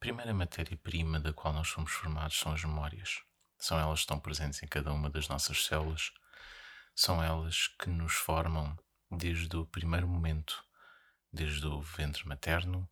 [0.00, 3.20] primeira matéria-prima da qual nós somos formados são as memórias.
[3.58, 6.10] São elas que estão presentes em cada uma das nossas células.
[6.94, 8.76] São elas que nos formam
[9.10, 10.64] desde o primeiro momento,
[11.30, 12.88] desde o ventre materno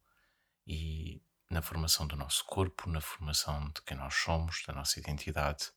[0.67, 5.71] e na formação do nosso corpo, na formação de quem nós somos, da nossa identidade.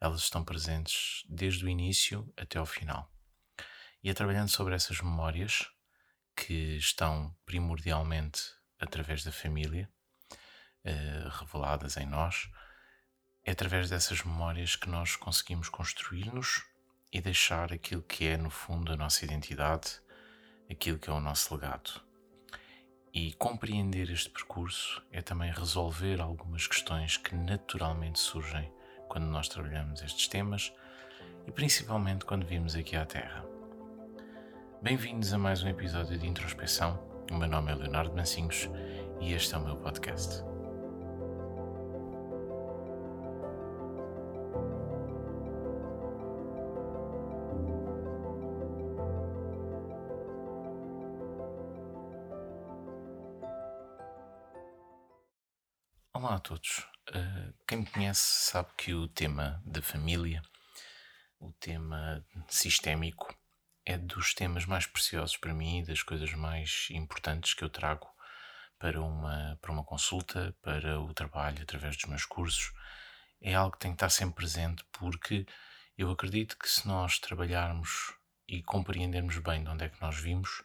[0.00, 3.12] Elas estão presentes desde o início até ao final.
[4.02, 5.70] E é trabalhando sobre essas memórias,
[6.34, 8.40] que estão primordialmente
[8.78, 9.92] através da família,
[10.84, 12.50] uh, reveladas em nós,
[13.44, 16.64] é através dessas memórias que nós conseguimos construir-nos
[17.12, 20.00] e deixar aquilo que é, no fundo, a nossa identidade,
[20.70, 22.00] aquilo que é o nosso legado.
[23.12, 28.72] E compreender este percurso é também resolver algumas questões que naturalmente surgem
[29.08, 30.72] quando nós trabalhamos estes temas
[31.46, 33.44] e principalmente quando vimos aqui à Terra.
[34.80, 36.98] Bem-vindos a mais um episódio de introspeção.
[37.30, 38.70] O meu nome é Leonardo Mancinhos
[39.20, 40.51] e este é o meu podcast.
[56.22, 56.86] Olá a todos.
[57.08, 60.40] Uh, quem me conhece sabe que o tema da família,
[61.40, 63.36] o tema sistémico,
[63.84, 68.06] é dos temas mais preciosos para mim e das coisas mais importantes que eu trago
[68.78, 72.72] para uma, para uma consulta, para o trabalho através dos meus cursos.
[73.40, 75.44] É algo que tem que estar sempre presente porque
[75.98, 78.14] eu acredito que se nós trabalharmos
[78.46, 80.62] e compreendermos bem de onde é que nós vimos,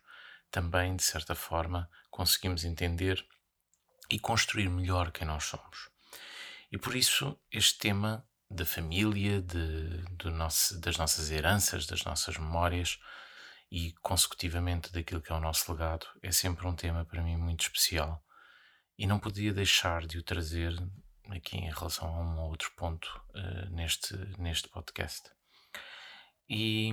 [0.51, 3.25] também, de certa forma, conseguimos entender
[4.09, 5.89] e construir melhor quem nós somos.
[6.71, 12.37] E por isso este tema da família, de, do nosso, das nossas heranças, das nossas
[12.37, 12.99] memórias
[13.71, 17.61] e, consecutivamente, daquilo que é o nosso legado, é sempre um tema para mim muito
[17.61, 18.23] especial.
[18.97, 20.73] E não podia deixar de o trazer
[21.29, 25.29] aqui em relação a um ou outro ponto uh, neste, neste podcast.
[26.49, 26.91] E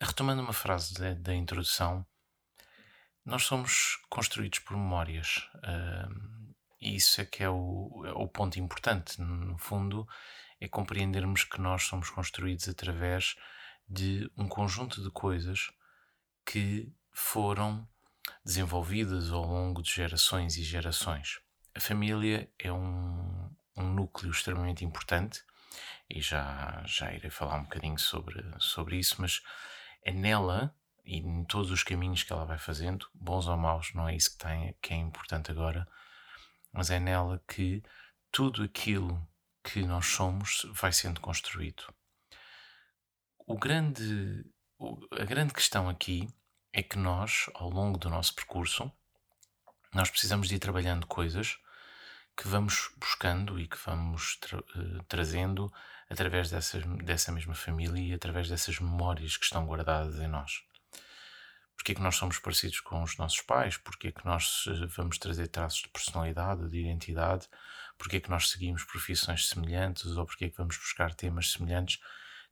[0.00, 2.06] retomando uma frase da, da introdução,
[3.24, 5.48] nós somos construídos por memórias.
[5.56, 6.43] Uh,
[6.84, 10.06] e isso é que é o, é o ponto importante, no fundo,
[10.60, 13.36] é compreendermos que nós somos construídos através
[13.88, 15.70] de um conjunto de coisas
[16.44, 17.88] que foram
[18.44, 21.40] desenvolvidas ao longo de gerações e gerações.
[21.74, 25.42] A família é um, um núcleo extremamente importante
[26.08, 29.42] e já, já irei falar um bocadinho sobre, sobre isso, mas
[30.02, 34.06] é nela e em todos os caminhos que ela vai fazendo, bons ou maus, não
[34.06, 35.88] é isso que, tem, que é importante agora,
[36.74, 37.82] mas é nela que
[38.32, 39.26] tudo aquilo
[39.62, 41.84] que nós somos vai sendo construído.
[43.46, 44.44] O grande,
[45.12, 46.28] a grande questão aqui
[46.72, 48.90] é que nós, ao longo do nosso percurso,
[49.94, 51.56] nós precisamos de ir trabalhando coisas
[52.36, 55.72] que vamos buscando e que vamos tra eh, trazendo
[56.10, 60.64] através dessa, dessa mesma família e através dessas memórias que estão guardadas em nós.
[61.76, 63.76] Porquê é que nós somos parecidos com os nossos pais?
[63.76, 67.48] Porquê é que nós eh, vamos trazer traços de personalidade, de identidade?
[67.98, 70.16] Porquê é que nós seguimos profissões semelhantes?
[70.16, 71.98] Ou porquê é que vamos buscar temas semelhantes?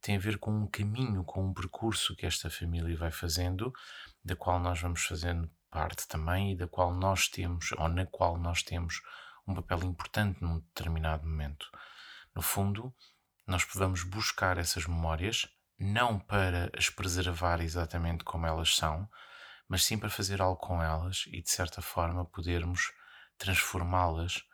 [0.00, 3.72] Tem a ver com um caminho, com um percurso que esta família vai fazendo,
[4.24, 8.36] da qual nós vamos fazendo parte também e da qual nós temos, ou na qual
[8.36, 9.00] nós temos,
[9.46, 11.66] um papel importante num determinado momento.
[12.34, 12.94] No fundo,
[13.46, 15.48] nós vamos buscar essas memórias
[15.82, 19.08] não para as preservar exatamente como elas são,
[19.68, 22.92] mas sim para fazer algo com elas e de certa forma podermos
[23.38, 24.44] transformá-las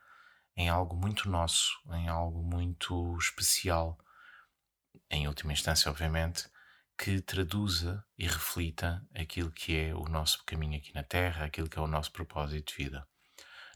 [0.55, 3.97] em algo muito nosso, em algo muito especial,
[5.09, 6.49] em última instância, obviamente,
[6.97, 11.79] que traduza e reflita aquilo que é o nosso caminho aqui na Terra, aquilo que
[11.79, 13.07] é o nosso propósito de vida.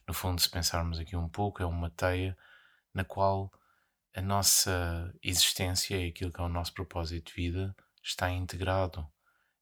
[0.05, 2.37] No fundo, se pensarmos aqui um pouco, é uma teia
[2.93, 3.49] na qual
[4.16, 9.07] a nossa existência e aquilo que é o nosso propósito de vida está integrado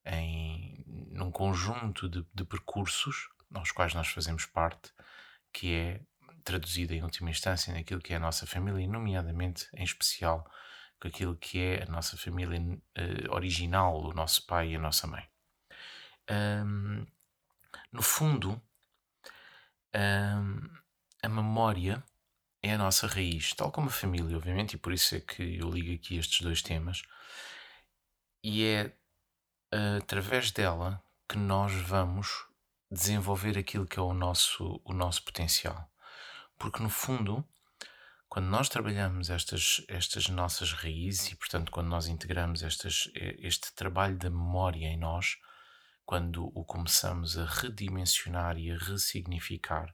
[0.06, 4.92] em num conjunto de, de percursos aos quais nós fazemos parte,
[5.54, 6.02] que é
[6.44, 10.50] traduzida em última instância naquilo que é a nossa família, e nomeadamente, em especial,
[11.00, 15.06] com aquilo que é a nossa família uh, original, o nosso pai e a nossa
[15.08, 15.28] mãe.
[16.30, 17.06] Um,
[17.92, 18.62] no fundo,
[19.94, 20.70] um,
[21.22, 22.04] a memória
[22.63, 25.69] é a nossa raiz, tal como a família, obviamente, e por isso é que eu
[25.69, 27.02] ligo aqui estes dois temas.
[28.43, 28.93] E é
[29.97, 32.46] através dela que nós vamos
[32.90, 35.90] desenvolver aquilo que é o nosso, o nosso potencial.
[36.58, 37.47] Porque, no fundo,
[38.28, 44.17] quando nós trabalhamos estas, estas nossas raízes e, portanto, quando nós integramos estas, este trabalho
[44.17, 45.37] da memória em nós,
[46.05, 49.93] quando o começamos a redimensionar e a ressignificar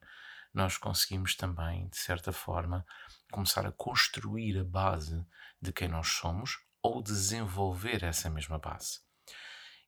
[0.54, 2.86] nós conseguimos também, de certa forma,
[3.32, 5.26] começar a construir a base
[5.62, 9.00] de quem nós somos ou desenvolver essa mesma base.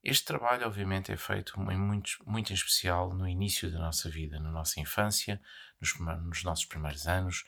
[0.04, 4.40] Este trabalho, obviamente, é feito em muito, muito em especial no início da nossa vida,
[4.40, 5.42] na nossa infância,
[5.80, 7.44] nos, nos nossos primeiros anos,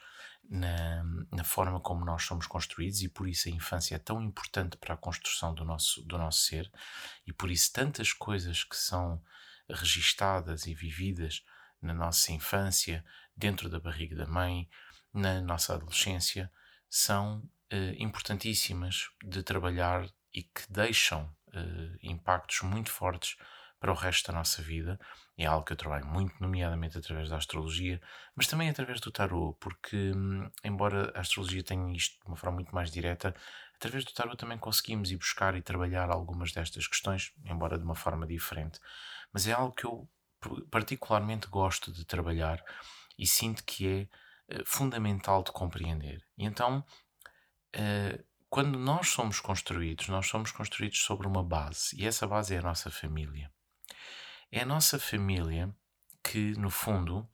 [0.49, 4.75] na, na, forma como nós somos construídos, e por isso a infância é tão importante
[4.75, 6.69] para a construção do nosso, do nosso ser,
[7.25, 9.23] e por isso tantas coisas que são
[9.69, 11.45] registadas e vividas
[11.81, 13.03] na nossa infância,
[13.35, 14.69] dentro da barriga da mãe,
[15.13, 16.51] na nossa adolescência,
[16.89, 21.23] são eh, importantíssimas de trabalhar e que deixam
[21.53, 23.35] uh, impactos muito fortes
[23.79, 24.99] para o resto da nossa vida.
[25.37, 27.99] É algo que eu trabalho muito, nomeadamente através da astrologia,
[28.35, 32.55] mas também através do tarot, porque, hum, embora a astrologia tenha isto de uma forma
[32.55, 33.35] muito mais direta,
[33.75, 37.95] através do tarot também conseguimos ir buscar e trabalhar algumas destas questões, embora de uma
[37.95, 38.79] forma diferente.
[39.33, 40.07] Mas é algo que eu
[40.69, 42.63] particularmente gosto de trabalhar
[43.17, 44.09] e sinto que
[44.49, 46.23] é uh, fundamental de compreender.
[46.37, 46.85] E então,
[47.75, 52.57] uh, quando nós somos construídos, nós somos construídos sobre uma base e essa base é
[52.57, 53.51] a nossa família.
[54.51, 55.73] É a nossa família
[56.23, 57.27] que, no fundo,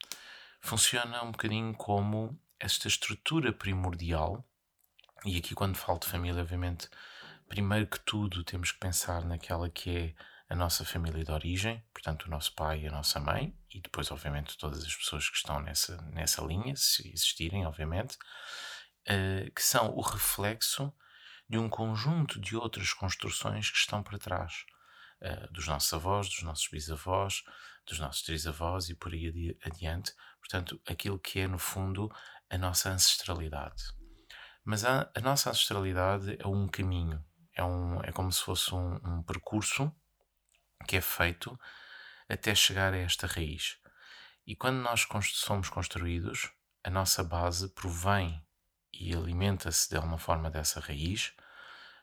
[0.62, 4.48] funciona um bocadinho como esta estrutura primordial.
[5.26, 6.88] E aqui, quando falo de família, obviamente,
[7.48, 10.16] primeiro que tudo, temos que pensar naquela que é
[10.50, 14.10] a nossa família de origem, portanto, o nosso pai e a nossa mãe, e depois,
[14.12, 18.16] obviamente, todas as pessoas que estão nessa, nessa linha, se existirem, obviamente,
[19.10, 20.94] uh, que são o reflexo
[21.50, 24.66] de um conjunto de outras construções que estão para trás.
[25.22, 27.44] Uh, dos nossos avós, dos nossos bisavós,
[27.86, 30.14] dos nossos trisavós e por aí adiante.
[30.40, 32.10] Portanto, aquilo que é, no fundo,
[32.50, 33.84] a nossa ancestralidade.
[34.64, 37.24] Mas a, a nossa ancestralidade é um caminho,
[37.54, 39.92] é, um, é como se fosse um, um percurso
[40.86, 41.60] que é feito
[42.30, 43.78] até chegar a esta raiz.
[44.46, 46.52] E quando nós somos construídos,
[46.84, 48.42] a nossa base provém
[48.94, 51.34] e alimenta-se de alguma forma dessa raiz,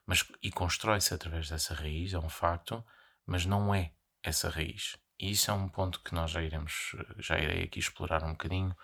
[0.06, 2.84] mas, e constrói-se através dessa raiz, é um facto,
[3.26, 4.96] mas não é essa raiz.
[5.18, 8.76] E isso é um ponto que nós já iremos, já irei aqui explorar um bocadinho,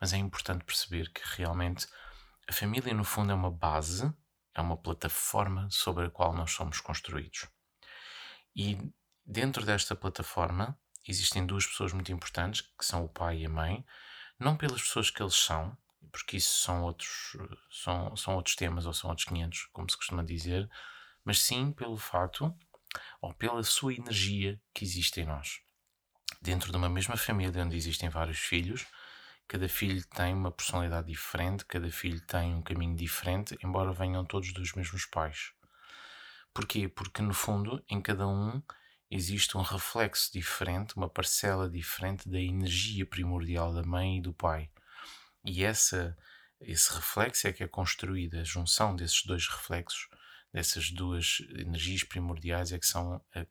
[0.00, 1.86] mas é importante perceber que realmente
[2.48, 4.12] a família, no fundo, é uma base,
[4.54, 7.48] é uma plataforma sobre a qual nós somos construídos.
[8.54, 8.78] E
[9.24, 13.84] dentro desta plataforma existem duas pessoas muito importantes, que são o pai e a mãe,
[14.38, 15.76] não pelas pessoas que eles são,
[16.10, 17.36] porque isso são outros,
[17.70, 20.68] são, são outros temas ou são outros 500, como se costuma dizer,
[21.24, 22.54] mas sim pelo facto
[23.20, 25.60] ou pela sua energia que existe em nós.
[26.40, 28.86] Dentro de uma mesma família onde existem vários filhos,
[29.46, 34.52] cada filho tem uma personalidade diferente, cada filho tem um caminho diferente, embora venham todos
[34.52, 35.52] dos mesmos pais.
[36.52, 36.88] Porquê?
[36.88, 38.62] Porque no fundo, em cada um
[39.14, 44.70] existe um reflexo diferente, uma parcela diferente da energia primordial da mãe e do pai.
[45.44, 46.16] E essa,
[46.58, 50.08] esse reflexo é que é construída, a junção desses dois reflexos,
[50.50, 53.46] dessas duas energias primordiais, é que são a,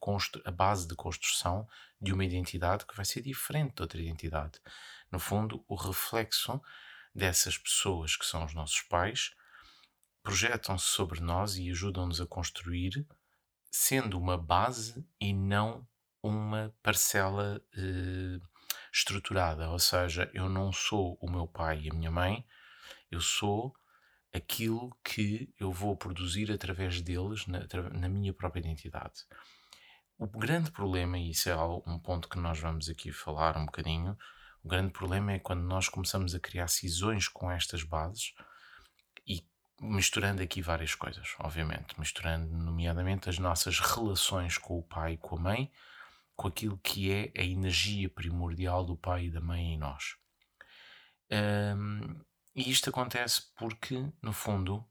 [0.45, 1.67] a base de construção
[2.01, 4.59] de uma identidade que vai ser diferente de outra identidade.
[5.11, 6.59] No fundo, o reflexo
[7.13, 9.31] dessas pessoas que são os nossos pais
[10.23, 13.05] projetam-se sobre nós e ajudam-nos a construir,
[13.71, 15.87] sendo uma base e não
[16.21, 18.39] uma parcela eh,
[18.93, 22.45] estruturada, ou seja, eu não sou o meu pai e a minha mãe,
[23.09, 23.73] eu sou
[24.33, 27.61] aquilo que eu vou produzir através deles na,
[27.93, 29.25] na minha própria identidade.
[30.17, 34.17] O grande problema, e isso é um ponto que nós vamos aqui falar um bocadinho,
[34.63, 38.33] o grande problema é quando nós começamos a criar cisões com estas bases
[39.81, 45.37] misturando aqui várias coisas, obviamente, misturando nomeadamente as nossas relações com o pai e com
[45.37, 45.71] a mãe,
[46.35, 50.15] com aquilo que é a energia primordial do pai e da mãe em nós.
[51.31, 52.21] Um,
[52.55, 54.85] e isto acontece porque, no fundo,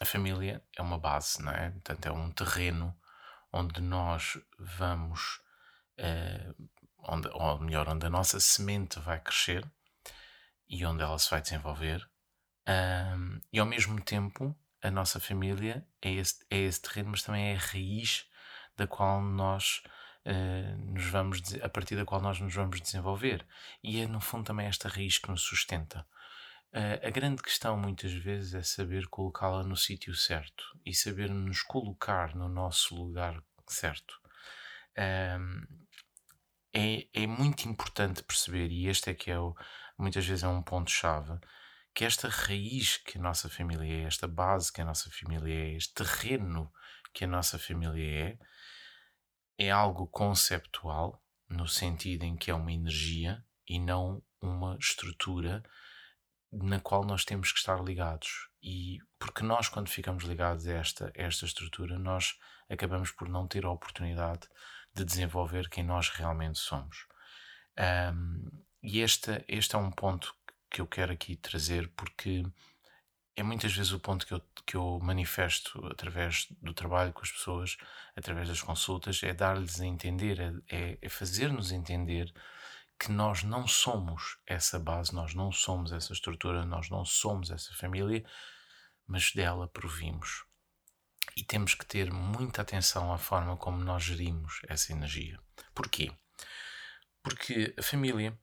[0.00, 1.70] a família é uma base, não é?
[1.70, 2.96] Portanto, é um terreno
[3.52, 5.40] onde nós vamos,
[5.98, 6.68] uh,
[6.98, 9.68] onde, ou melhor, onde a nossa semente vai crescer
[10.68, 12.08] e onde ela se vai desenvolver.
[12.68, 17.52] Um, e ao mesmo tempo, a nossa família é esse, é esse terreno, mas também
[17.52, 18.26] é a raiz
[18.76, 19.82] da qual nós
[20.26, 23.46] uh, nos vamos, a partir da qual nós nos vamos desenvolver.
[23.82, 26.06] E é, no fundo, também esta raiz que nos sustenta.
[26.72, 31.62] Uh, a grande questão, muitas vezes, é saber colocá-la no sítio certo e saber nos
[31.62, 34.20] colocar no nosso lugar certo.
[34.96, 35.66] Um,
[36.72, 39.54] é, é muito importante perceber, e este é que é o,
[39.98, 41.38] muitas vezes é um ponto-chave,
[41.94, 45.76] que esta raiz que a nossa família é, esta base que a nossa família é,
[45.76, 46.72] este terreno
[47.12, 48.38] que a nossa família é,
[49.58, 55.62] é algo conceptual, no sentido em que é uma energia e não uma estrutura
[56.52, 58.48] na qual nós temos que estar ligados.
[58.62, 63.64] E porque nós, quando ficamos ligados a esta, esta estrutura, nós acabamos por não ter
[63.64, 64.48] a oportunidade
[64.94, 67.06] de desenvolver quem nós realmente somos.
[67.78, 70.34] Um, e este, este é um ponto
[70.70, 72.44] que eu quero aqui trazer porque
[73.36, 77.32] é muitas vezes o ponto que eu, que eu manifesto através do trabalho com as
[77.32, 77.76] pessoas,
[78.16, 82.32] através das consultas, é dar-lhes a entender, é, é, é fazer-nos entender
[82.98, 87.72] que nós não somos essa base, nós não somos essa estrutura, nós não somos essa
[87.74, 88.24] família,
[89.06, 90.44] mas dela provimos.
[91.34, 95.40] E temos que ter muita atenção à forma como nós gerimos essa energia.
[95.74, 96.12] Porquê?
[97.22, 98.38] Porque a família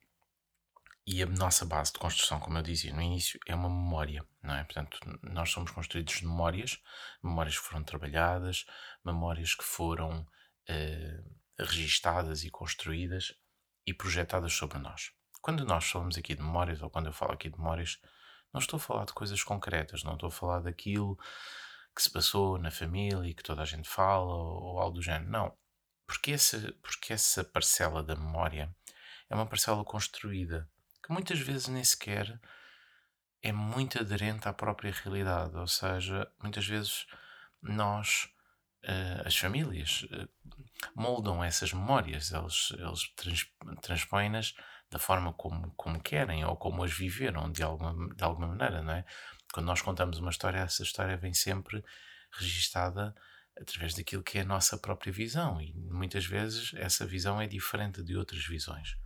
[1.10, 4.54] e a nossa base de construção, como eu dizia no início, é uma memória, não
[4.54, 4.64] é?
[4.66, 6.84] Portanto, nós somos construídos de memórias,
[7.24, 8.66] memórias que foram trabalhadas,
[9.06, 10.28] memórias que foram
[10.70, 13.34] uh, registadas e construídas
[13.86, 15.14] e projetadas sobre nós.
[15.42, 18.02] Quando nós falamos aqui de memórias, ou quando eu falo aqui de memórias,
[18.54, 21.18] não estou a falar de coisas concretas, não estou a falar daquilo
[21.96, 25.02] que se passou na família e que toda a gente fala ou, ou algo do
[25.02, 25.32] género.
[25.32, 25.58] Não.
[26.06, 28.76] Porque essa, porque essa parcela da memória
[29.30, 30.70] é uma parcela construída
[31.08, 32.38] que muitas vezes nem sequer
[33.42, 35.56] é muito aderente à própria realidade.
[35.56, 37.08] Ou seja, muitas vezes
[37.62, 38.30] nós,
[38.84, 40.30] uh, as famílias, uh,
[40.94, 43.50] moldam essas memórias, eles, eles trans,
[43.82, 44.54] transpõem-nas
[44.92, 48.94] da forma como, como querem ou como as viveram de alguma, de alguma maneira, não
[48.94, 49.06] é?
[49.54, 51.84] Quando nós contamos uma história, essa história vem sempre
[52.34, 53.16] registada
[53.60, 58.04] através daquilo que é a nossa própria visão e muitas vezes essa visão é diferente
[58.04, 58.98] de outras visões.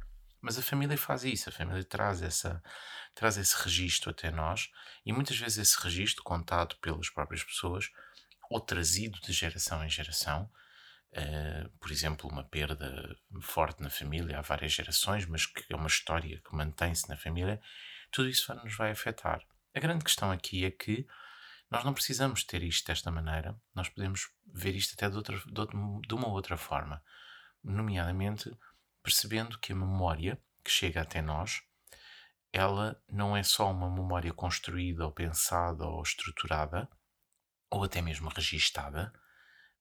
[0.41, 2.62] Mas a família faz isso, a família traz, essa,
[3.13, 4.71] traz esse registro até nós
[5.05, 7.91] e muitas vezes esse registro, contado pelas próprias pessoas
[8.50, 10.50] ou trazido de geração em geração,
[11.13, 15.88] uh, por exemplo, uma perda forte na família há várias gerações, mas que é uma
[15.88, 17.62] história que mantém-se na família,
[18.12, 19.41] tudo isso nos vai afetar.
[19.74, 21.07] A grande questão aqui é que
[21.69, 26.13] nós não precisamos ter isto desta maneira, nós podemos ver isto até de, outra, de
[26.13, 27.01] uma outra forma,
[27.63, 28.51] nomeadamente
[29.03, 31.62] percebendo que a memória que chega até nós,
[32.53, 36.89] ela não é só uma memória construída ou pensada ou estruturada,
[37.70, 39.13] ou até mesmo registada,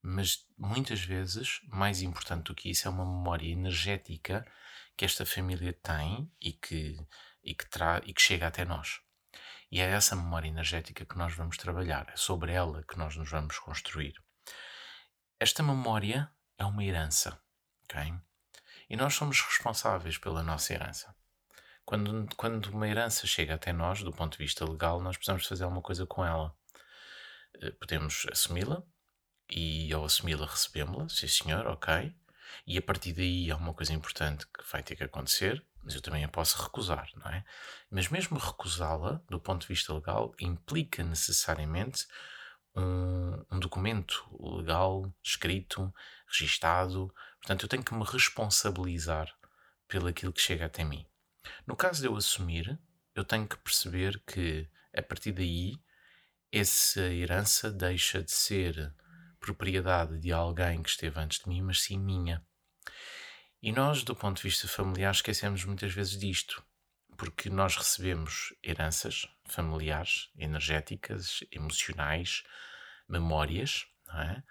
[0.03, 4.47] mas muitas vezes, mais importante do que isso, é uma memória energética
[4.97, 6.97] que esta família tem e que,
[7.43, 9.01] e que, tra e que chega até nós.
[9.71, 13.31] E é essa memória energética que nós vamos trabalhar, é sobre ela que nós nos
[13.31, 14.15] vamos construir.
[15.39, 17.41] Esta memória é uma herança,
[17.85, 18.13] ok?
[18.91, 21.15] E nós somos responsáveis pela nossa herança.
[21.85, 25.63] Quando, quando uma herança chega até nós, do ponto de vista legal, nós precisamos fazer
[25.63, 26.53] alguma coisa com ela.
[27.63, 28.83] Eh, podemos assumi-la
[29.49, 32.13] e ao assumi-la recebemos-la, sim senhor, ok.
[32.67, 36.03] E a partir daí há uma coisa importante que vai ter que acontecer, mas eu
[36.03, 37.45] também a posso recusar, não é?
[37.91, 42.09] Mas mesmo recusá-la, do ponto de vista legal, implica necessariamente
[42.75, 44.25] um, um documento
[44.59, 45.95] legal, escrito,
[46.27, 49.35] registado, Portanto, eu tenho que me responsabilizar
[49.89, 51.07] pelo aquilo que chega até mim.
[51.67, 52.79] No caso de eu assumir,
[53.15, 55.81] eu tenho que perceber que, a partir daí,
[56.53, 58.95] essa herança deixa de ser
[59.39, 62.45] propriedade de alguém que esteve antes de mim, mas sim minha.
[63.63, 66.63] E nós, do ponto de vista familiar, esquecemos muitas vezes disto,
[67.17, 72.43] porque nós recebemos heranças familiares, energéticas, emocionais,
[73.09, 74.43] memórias, não é?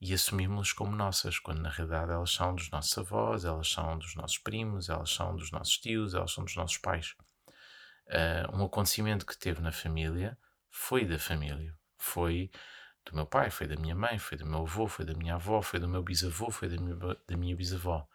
[0.00, 4.14] E assumimos-las como nossas, quando na realidade elas são dos nossos avós, elas são dos
[4.14, 7.14] nossos primos, elas são dos nossos tios, elas são dos nossos pais.
[8.06, 10.38] Uh, um acontecimento que teve na família
[10.70, 12.50] foi da família, foi
[13.04, 15.60] do meu pai, foi da minha mãe, foi do meu avô, foi da minha avó,
[15.60, 18.08] foi do meu bisavô, foi da minha, da minha bisavó.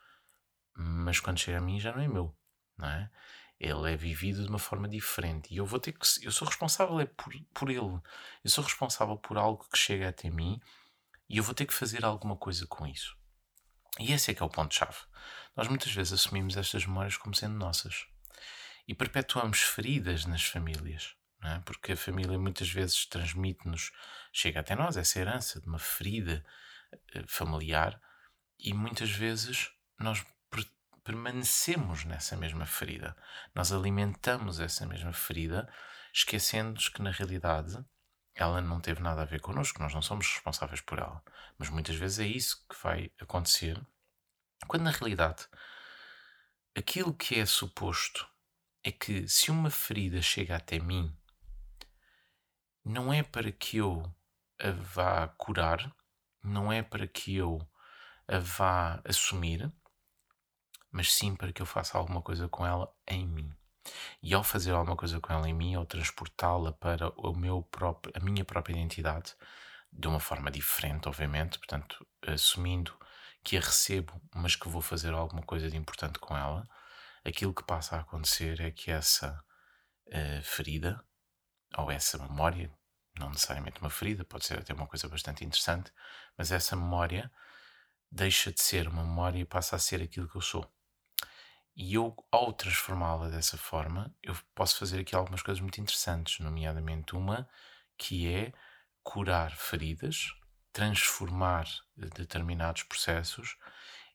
[0.74, 2.36] Mas quando chega a mim já não é meu,
[2.78, 3.12] não é?
[3.60, 6.06] Ele é vivido de uma forma diferente e eu vou ter que.
[6.26, 8.02] Eu sou responsável é por, por ele.
[8.44, 10.60] Eu sou responsável por algo que chega até mim
[11.30, 13.18] e eu vou ter que fazer alguma coisa com isso.
[14.00, 14.98] E esse é que é o ponto-chave.
[15.56, 18.06] Nós muitas vezes assumimos estas memórias como sendo nossas.
[18.88, 21.16] E perpetuamos feridas nas famílias.
[21.44, 21.60] É?
[21.60, 23.92] Porque a família muitas vezes transmite-nos,
[24.34, 26.44] chega até nós, essa herança de uma ferida
[27.14, 28.02] eh, familiar,
[28.58, 30.26] e muitas vezes nós
[31.06, 33.16] permanecemos nessa mesma ferida.
[33.54, 35.72] Nós alimentamos essa mesma ferida,
[36.12, 37.78] esquecendo-nos que na realidade
[38.36, 41.24] ela não teve nada a ver connosco, nós não somos responsáveis por ela.
[41.58, 43.82] Mas muitas vezes é isso que vai acontecer,
[44.68, 45.48] quando na realidade
[46.78, 48.28] aquilo que é suposto
[48.84, 51.16] é que se uma ferida chega até mim,
[52.84, 54.04] não é para que eu
[54.60, 55.96] a vá curar,
[56.44, 57.60] não é para que eu
[58.28, 59.72] a vá assumir,
[60.92, 63.52] mas sim para que eu faça alguma coisa com ela em mim.
[64.22, 68.14] E ao fazer alguma coisa com ela em mim, ou transportá-la para o meu próprio,
[68.16, 69.36] a minha própria identidade,
[69.92, 72.98] de uma forma diferente, obviamente, portanto, assumindo
[73.44, 76.68] que a recebo, mas que vou fazer alguma coisa de importante com ela,
[77.24, 79.44] aquilo que passa a acontecer é que essa
[80.08, 81.04] uh, ferida,
[81.78, 82.74] ou essa memória,
[83.18, 85.92] não necessariamente uma ferida, pode ser até uma coisa bastante interessante,
[86.38, 87.32] mas essa memória
[88.12, 90.70] deixa de ser uma memória e passa a ser aquilo que eu sou.
[91.76, 97.16] E eu, ao transformá-la dessa forma, eu posso fazer aqui algumas coisas muito interessantes, nomeadamente
[97.16, 97.48] uma
[97.98, 98.54] que é
[99.04, 100.34] curar feridas,
[100.72, 101.66] transformar
[101.96, 103.58] determinados processos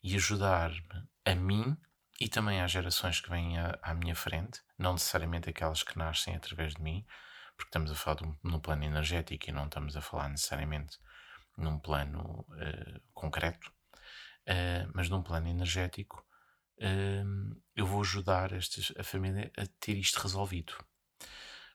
[0.02, 1.76] e ajudar-me a mim
[2.20, 6.36] e também às gerações que vêm à, à, minha frente, não necessariamente aquelas que nascem
[6.36, 7.04] através de mim,
[7.56, 10.98] porque estamos a falar um, no plano energético e não estamos a falar necessariamente
[11.56, 13.72] num plano uh, concreto,
[14.48, 16.26] uh, mas num plano energético,
[17.76, 20.72] eu vou ajudar estes, a família a ter isto resolvido.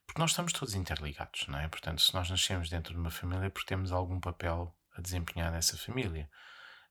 [0.05, 1.67] Porque nós estamos todos interligados, não é?
[1.67, 5.51] Portanto, se nós nascemos dentro de uma família, é porque temos algum papel a desempenhar
[5.51, 6.29] nessa família.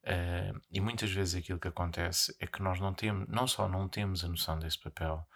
[0.02, 3.88] Uh, e muitas vezes aquilo que acontece é que nós não temos, não só não
[3.88, 5.26] temos a noção desse papel,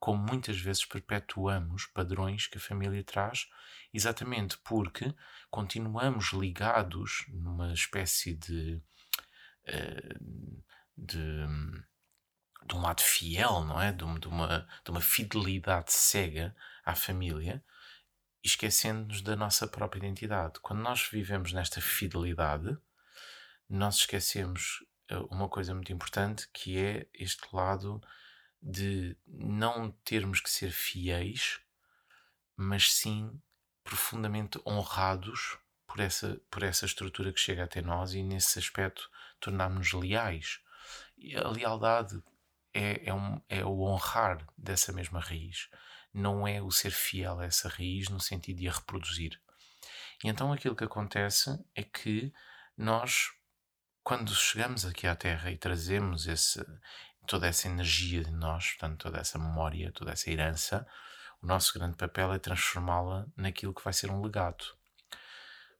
[0.00, 3.46] como muitas vezes perpetuamos padrões que a família traz,
[3.92, 5.14] exatamente porque
[5.50, 8.82] continuamos ligados numa espécie de,
[9.68, 10.62] uh,
[10.96, 11.46] de
[12.66, 13.92] de um lado fiel, não é?
[13.92, 17.62] De, de, uma, de uma fidelidade cega à família,
[18.42, 20.60] esquecendo-nos da nossa própria identidade.
[20.60, 22.76] Quando nós vivemos nesta fidelidade,
[23.68, 28.00] nós esquecemos eh, uma coisa muito importante que é este lado
[28.60, 31.60] de não termos que ser fiéis,
[32.56, 33.40] mas sim
[33.84, 39.10] profundamente honrados por essa, por essa estrutura que chega até nós e nesse aspecto
[39.40, 40.60] tornarmos-nos leais.
[41.16, 42.22] E a lealdade
[42.72, 45.68] é, é, um, é o honrar dessa mesma raiz,
[46.12, 49.40] não é o ser fiel a essa raiz no sentido de a reproduzir.
[50.22, 52.32] E então aquilo que acontece é que
[52.76, 53.30] nós,
[54.02, 56.64] quando chegamos aqui à Terra e trazemos esse,
[57.26, 60.86] toda essa energia de nós, portanto, toda essa memória, toda essa herança,
[61.40, 64.77] o nosso grande papel é transformá-la naquilo que vai ser um legado.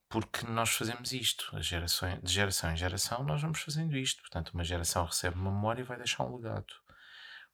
[0.08, 4.22] Porque nós fazemos isto, de geração em geração, nós vamos fazendo isto.
[4.22, 6.72] Portanto, uma geração recebe uma memória e vai deixar um legado.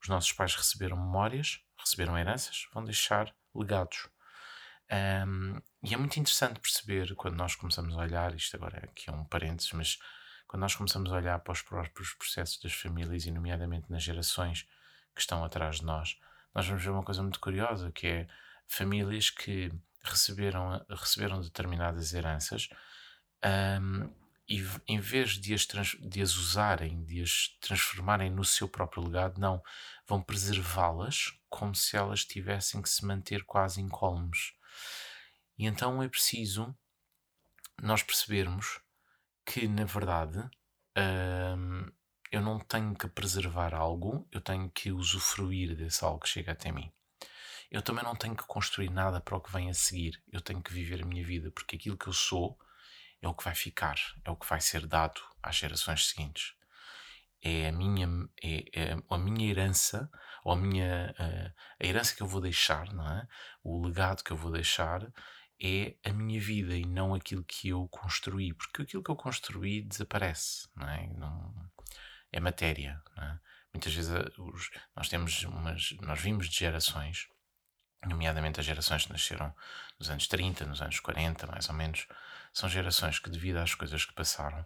[0.01, 4.09] Os nossos pais receberam memórias, receberam heranças, vão deixar legados.
[5.27, 9.13] Um, e é muito interessante perceber quando nós começamos a olhar, isto agora aqui é
[9.13, 9.99] um parênteses, mas
[10.47, 14.69] quando nós começamos a olhar para os próprios processos das famílias, e nomeadamente nas gerações
[15.15, 16.19] que estão atrás de nós,
[16.55, 18.29] nós vamos ver uma coisa muito curiosa, que é
[18.69, 19.73] famílias que
[20.05, 22.69] receberam, receberam determinadas heranças
[23.81, 24.11] um,
[24.49, 29.03] e em vez de as, trans, de as usarem, de as transformarem no seu próprio
[29.03, 29.63] legado, não,
[30.07, 34.53] vão preservá-las como se elas tivessem que se manter quase incólumes.
[35.57, 36.77] E então é preciso
[37.81, 38.81] nós percebermos
[39.47, 40.39] que, na verdade,
[41.57, 41.91] hum,
[42.31, 46.71] eu não tenho que preservar algo, eu tenho que usufruir desse algo que chega até
[46.73, 46.93] mim.
[47.71, 50.63] Eu também não tenho que construir nada para o que vem a seguir, eu tenho
[50.63, 52.59] que viver a minha vida, porque aquilo que eu sou
[53.21, 56.55] é o que vai ficar, é o que vai ser dado às gerações seguintes.
[57.43, 58.09] É a minha,
[58.43, 60.11] é, é a minha herança,
[60.45, 63.27] ou a minha a, a herança que eu vou deixar, não é?
[63.63, 65.07] O legado que eu vou deixar
[65.61, 69.83] é a minha vida e não aquilo que eu construí, porque aquilo que eu construí
[69.83, 71.07] desaparece, não é?
[71.09, 71.71] Não,
[72.33, 73.39] é matéria, é?
[73.73, 77.29] Muitas vezes eh, os, nós temos umas, nós vimos de gerações,
[78.09, 79.55] nomeadamente as gerações que nasceram
[79.99, 82.07] nos anos 30, nos anos 40, mais ou menos,
[82.53, 84.65] são gerações que, devido às coisas que passaram,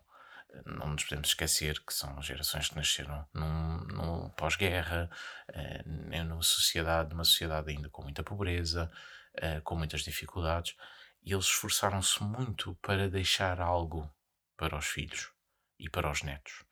[0.64, 5.10] não nos podemos esquecer que são gerações que nasceram num, num pós-guerra,
[5.48, 5.82] eh,
[6.24, 8.90] numa sociedade, numa sociedade ainda com muita pobreza,
[9.34, 10.74] eh, com muitas dificuldades,
[11.22, 14.10] e eles esforçaram-se muito para deixar algo
[14.56, 15.30] para os filhos
[15.78, 16.64] e para os netos.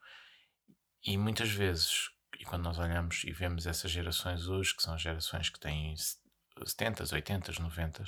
[1.04, 5.48] E muitas vezes, e quando nós olhamos e vemos essas gerações hoje, que são gerações
[5.48, 5.94] que têm
[6.64, 8.04] 70, 80, 90,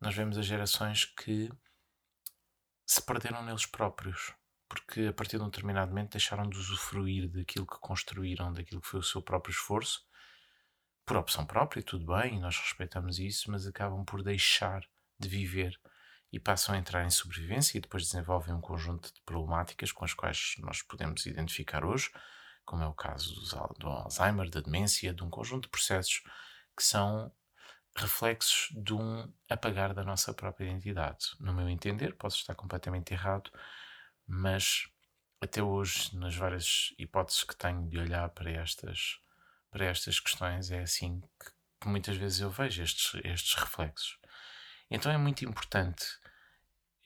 [0.00, 1.50] nós vemos as gerações que
[2.86, 4.32] se perderam neles próprios,
[4.68, 8.88] porque a partir de um determinado momento deixaram de usufruir daquilo que construíram, daquilo que
[8.88, 10.04] foi o seu próprio esforço,
[11.04, 14.86] por opção própria, tudo bem, nós respeitamos isso, mas acabam por deixar
[15.18, 15.78] de viver
[16.32, 20.14] e passam a entrar em sobrevivência e depois desenvolvem um conjunto de problemáticas com as
[20.14, 22.10] quais nós podemos identificar hoje,
[22.64, 23.34] como é o caso
[23.78, 26.22] do Alzheimer, da demência, de um conjunto de processos
[26.76, 27.30] que são
[27.96, 31.26] reflexos de um apagar da nossa própria identidade.
[31.38, 33.50] No meu entender, posso estar completamente errado,
[34.26, 34.88] mas
[35.40, 39.18] até hoje, nas várias hipóteses que tenho de olhar para estas
[39.70, 41.50] para estas questões, é assim que,
[41.80, 44.18] que muitas vezes eu vejo estes, estes reflexos.
[44.90, 46.04] Então é muito importante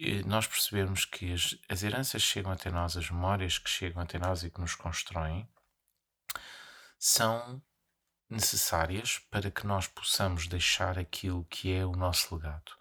[0.00, 4.18] eh, nós percebermos que as, as heranças chegam até nós, as memórias que chegam até
[4.18, 5.48] nós e que nos constroem,
[6.98, 7.62] são
[8.28, 12.72] necessárias para que nós possamos deixar aquilo que é o nosso legado.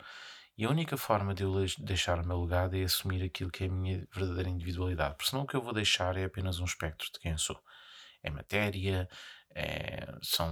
[0.57, 3.67] E a única forma de eu deixar o meu legado é assumir aquilo que é
[3.67, 7.11] a minha verdadeira individualidade, porque senão o que eu vou deixar é apenas um espectro
[7.11, 7.61] de quem eu sou.
[8.23, 9.07] É matéria,
[9.53, 10.47] é, são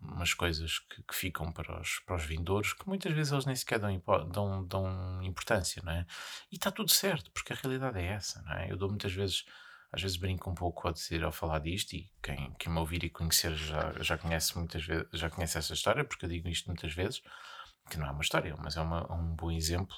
[0.00, 3.56] umas coisas que, que, ficam para os, para os vindouros que muitas vezes eles nem
[3.56, 6.06] sequer dão, dão, dão importância, não é?
[6.50, 8.70] E está tudo certo, porque a realidade é essa, não é?
[8.70, 9.44] Eu dou muitas vezes
[9.92, 13.04] às vezes brinco um pouco ao dizer, ao falar disto, e quem, quem me ouvir
[13.04, 16.66] e conhecer já, já conhece muitas vezes, já conhece essa história, porque eu digo isto
[16.66, 17.22] muitas vezes,
[17.90, 19.96] que não é uma história, mas é uma, um bom exemplo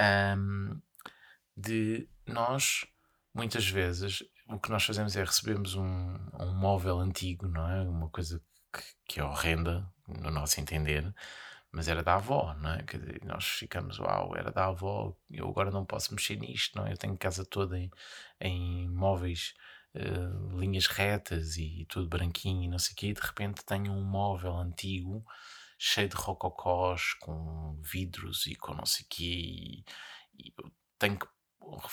[0.00, 0.80] um,
[1.56, 2.86] de nós,
[3.34, 7.82] muitas vezes, o que nós fazemos é recebemos um, um móvel antigo, não é?
[7.82, 8.40] Uma coisa
[8.72, 11.12] que, que é horrenda, no nosso entender,
[11.72, 12.82] mas era da avó, não é?
[12.82, 16.86] Quer dizer, nós ficamos, uau, era da avó, eu agora não posso mexer nisto, não
[16.86, 16.92] é?
[16.92, 17.90] Eu tenho casa toda em,
[18.40, 19.54] em móveis,
[19.94, 23.92] uh, linhas retas e tudo branquinho e não sei o quê, e de repente tenho
[23.92, 25.24] um móvel antigo
[25.78, 29.84] cheio de rococós, com vidros e com não sei o quê, e,
[30.38, 31.26] e eu tenho que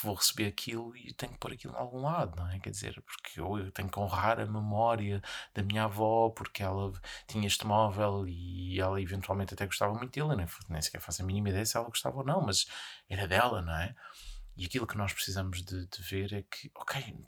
[0.01, 2.59] vou receber aquilo e tenho que pôr aquilo em algum lado, não é?
[2.59, 5.21] Quer dizer, porque eu, eu tenho que honrar a memória
[5.53, 6.91] da minha avó, porque ela
[7.27, 11.25] tinha este móvel e ela eventualmente até gostava muito dele, nem, nem sequer faço a
[11.25, 12.65] mínima ideia se ela gostava ou não, mas
[13.09, 13.95] era dela, não é?
[14.57, 17.25] E aquilo que nós precisamos de, de ver é que, ok,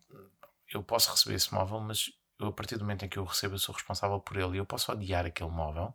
[0.74, 3.56] eu posso receber esse móvel, mas eu, a partir do momento em que eu recebo,
[3.56, 5.94] eu sou responsável por ele e eu posso odiar aquele móvel.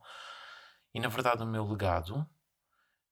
[0.94, 2.28] E na verdade, o meu legado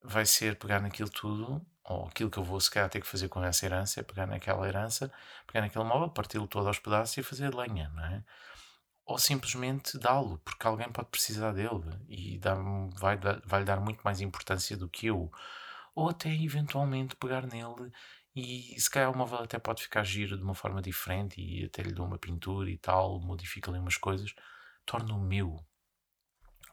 [0.03, 3.27] vai ser pegar naquilo tudo ou aquilo que eu vou se calhar ter que fazer
[3.27, 5.11] com essa herança é pegar naquela herança,
[5.47, 8.23] pegar naquele móvel, parti-lo todo aos pedaços e fazer lenha, não é?
[9.05, 12.55] Ou simplesmente dá-lo, porque alguém pode precisar dele e dá,
[12.95, 15.31] vai, vai lhe dar muito mais importância do que eu.
[15.95, 17.91] Ou até eventualmente pegar nele
[18.35, 21.81] e se calhar o móvel até pode ficar giro de uma forma diferente e até
[21.81, 24.33] lhe dou uma pintura e tal, modifica ali umas coisas,
[24.85, 25.57] torna-o meu.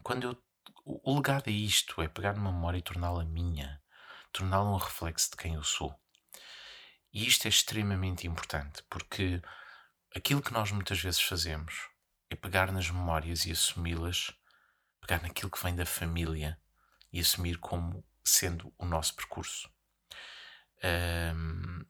[0.05, 0.43] Quando eu,
[0.85, 3.81] o legado é isto, é pegar numa memória e torná-la minha
[4.39, 5.99] torná-lo um reflexo de quem eu sou.
[7.13, 9.43] E isto é extremamente importante, porque
[10.15, 11.89] aquilo que nós muitas vezes fazemos
[12.31, 14.33] é pegar nas memórias e assumi-las,
[15.01, 16.61] pegar naquilo que vem da família
[17.13, 19.69] e assumir como sendo o nosso percurso.
[20.85, 21.85] Um,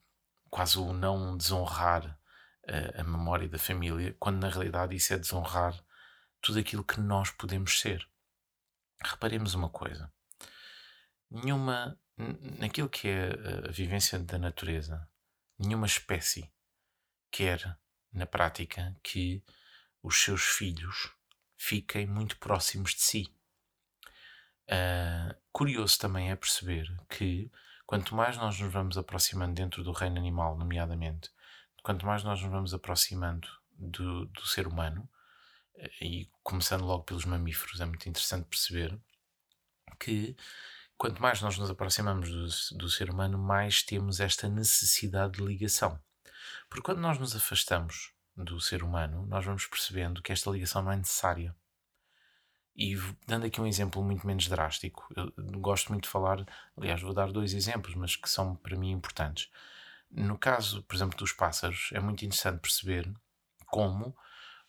[0.48, 2.18] quase o não desonrar
[2.66, 5.78] a, a memória da família, quando na realidade isso é desonrar
[6.40, 8.08] tudo aquilo que nós podemos ser.
[9.04, 10.10] Reparemos uma coisa:
[11.30, 11.98] nenhuma
[12.58, 13.30] naquilo que é
[13.66, 15.08] a vivência da natureza,
[15.58, 16.50] nenhuma espécie
[17.30, 17.78] quer,
[18.12, 19.42] na prática, que
[20.02, 21.10] os seus filhos
[21.56, 23.34] fiquem muito próximos de si.
[24.68, 27.50] Uh, curioso também é perceber que
[27.86, 31.30] quanto mais nós nos vamos aproximando dentro do reino animal, nomeadamente,
[31.82, 35.08] quanto mais nós nos vamos aproximando do, do ser humano,
[36.00, 38.98] e começando logo pelos mamíferos, é muito interessante perceber
[39.98, 40.36] que
[40.98, 45.98] quanto mais nós nos aproximamos do, do ser humano, mais temos esta necessidade de ligação.
[46.68, 50.92] Porque quando nós nos afastamos do ser humano, nós vamos percebendo que esta ligação não
[50.92, 51.54] é necessária.
[52.76, 56.44] E dando aqui um exemplo muito menos drástico, eu gosto muito de falar,
[56.76, 59.50] aliás, vou dar dois exemplos, mas que são para mim importantes.
[60.10, 63.12] No caso, por exemplo, dos pássaros, é muito interessante perceber
[63.66, 64.16] como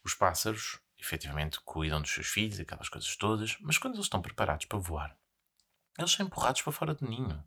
[0.03, 4.65] os pássaros efetivamente cuidam dos seus filhos, aquelas coisas todas, mas quando eles estão preparados
[4.65, 5.18] para voar,
[5.97, 7.43] eles são empurrados para fora do ninho.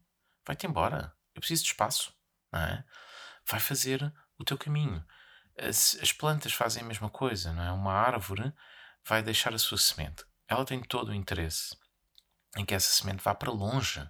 [0.47, 1.15] Vai-te embora.
[1.35, 2.15] Eu preciso de espaço.
[2.53, 2.85] Não é?
[3.47, 5.05] Vai fazer o teu caminho.
[5.59, 7.73] As, as, plantas fazem a mesma coisa, não é?
[7.73, 8.53] Uma árvore
[9.05, 10.25] vai deixar a sua semente.
[10.49, 11.77] Ela tem todo o interesse
[12.57, 14.07] em que essa semente vá para longe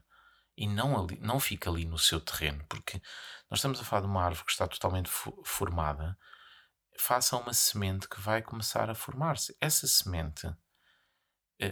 [0.56, 3.00] e não, ali, não fique ali no seu terreno, porque
[3.50, 5.10] nós estamos a falar de uma árvore que está totalmente
[5.44, 6.18] formada.
[6.98, 9.56] Faça uma semente que vai começar a formar-se.
[9.60, 10.46] Essa semente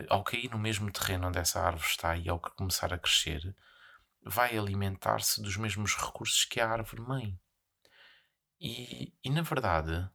[0.09, 3.55] ao cair no mesmo terreno onde essa árvore está e ao começar a crescer,
[4.23, 7.41] vai alimentar-se dos mesmos recursos que a árvore mãe.
[8.61, 10.09] E, e na verdade,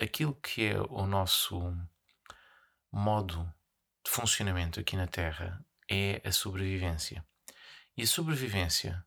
[0.00, 1.74] aquilo que é o nosso
[2.90, 3.52] modo
[4.04, 7.24] de funcionamento aqui na Terra é a sobrevivência.
[7.96, 9.04] E a sobrevivência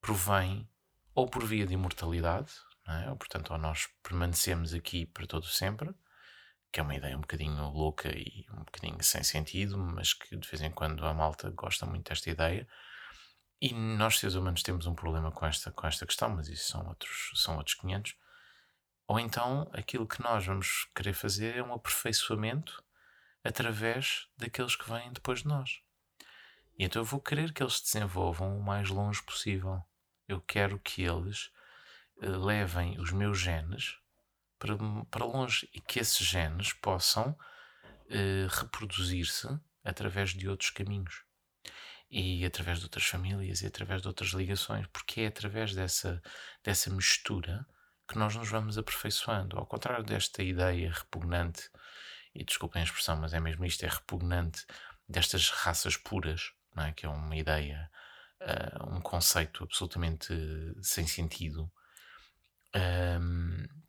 [0.00, 0.68] provém
[1.14, 2.52] ou por via de imortalidade,
[2.86, 3.08] é?
[3.10, 5.94] ou portanto, ou nós permanecemos aqui para todo sempre,
[6.74, 10.48] que é uma ideia um bocadinho louca e um bocadinho sem sentido, mas que de
[10.48, 12.66] vez em quando a malta gosta muito desta ideia.
[13.62, 16.84] E nós, seres humanos, temos um problema com esta, com esta questão, mas isso são
[16.88, 18.16] outros, são outros 500.
[19.06, 22.82] Ou então aquilo que nós vamos querer fazer é um aperfeiçoamento
[23.44, 25.80] através daqueles que vêm depois de nós.
[26.76, 29.80] E então eu vou querer que eles se desenvolvam o mais longe possível.
[30.26, 31.52] Eu quero que eles
[32.16, 34.02] uh, levem os meus genes
[34.64, 34.78] para,
[35.10, 37.36] para longe e que esses genes possam
[37.82, 39.46] uh, reproduzir-se
[39.84, 41.22] através de outros caminhos
[42.10, 46.22] e através de outras famílias e através de outras ligações, porque é através dessa,
[46.62, 47.66] dessa mistura
[48.08, 49.58] que nós nos vamos aperfeiçoando.
[49.58, 51.68] Ao contrário desta ideia repugnante,
[52.34, 54.64] e desculpem a expressão, mas é mesmo isto, é repugnante,
[55.08, 56.92] destas raças puras, não é?
[56.92, 57.90] que é uma ideia,
[58.40, 60.32] uh, um conceito absolutamente
[60.82, 61.70] sem sentido,
[62.74, 63.83] um,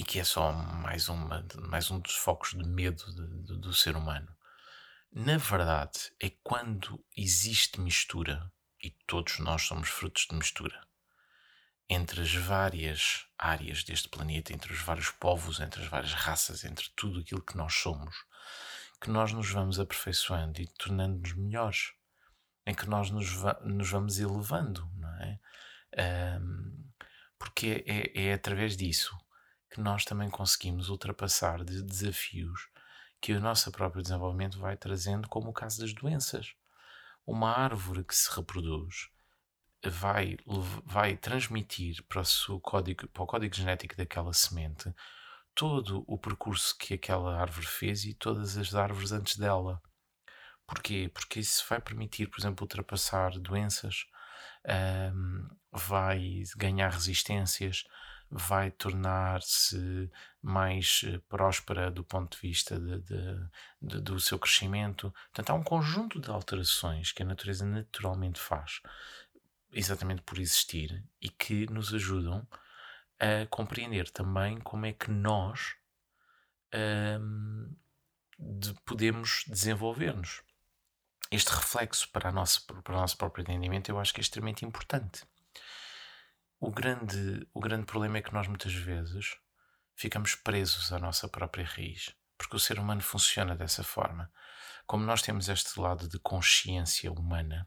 [0.00, 3.74] e que é só mais, uma, mais um dos focos de medo de, de, do
[3.74, 4.34] ser humano.
[5.12, 8.50] Na verdade, é quando existe mistura,
[8.82, 10.80] e todos nós somos frutos de mistura,
[11.86, 16.88] entre as várias áreas deste planeta, entre os vários povos, entre as várias raças, entre
[16.96, 18.24] tudo aquilo que nós somos,
[19.02, 21.92] que nós nos vamos aperfeiçoando e tornando-nos melhores,
[22.64, 25.38] em que nós nos, va nos vamos elevando, não é?
[26.40, 26.88] Um,
[27.38, 29.14] porque é, é, é através disso
[29.70, 32.68] que nós também conseguimos ultrapassar de desafios
[33.20, 36.54] que o nosso próprio desenvolvimento vai trazendo, como o caso das doenças.
[37.26, 39.10] Uma árvore que se reproduz
[39.84, 40.36] vai,
[40.84, 44.92] vai transmitir para o, seu código, para o código genético daquela semente
[45.54, 49.80] todo o percurso que aquela árvore fez e todas as árvores antes dela.
[50.66, 51.10] Porquê?
[51.12, 54.06] Porque isso vai permitir, por exemplo, ultrapassar doenças,
[55.14, 57.84] um, vai ganhar resistências,
[58.30, 63.48] vai tornar-se mais eh, próspera do ponto de vista de, de,
[63.82, 65.12] de, do seu crescimento.
[65.32, 68.80] Portanto, há um conjunto de alterações que a natureza naturalmente faz
[69.72, 72.46] exatamente por existir e que nos ajudam
[73.18, 75.74] a compreender também como é que nós
[77.20, 77.74] um,
[78.38, 80.42] de, podemos desenvolver-nos.
[81.30, 85.24] Este reflexo para, para o nosso próprio entendimento eu acho que é extremamente importante.
[86.62, 89.34] O grande, o grande problema é que nós muitas vezes
[89.96, 94.30] ficamos presos à nossa própria raiz, porque o ser humano funciona dessa forma.
[94.86, 97.66] Como nós temos este lado de consciência humana,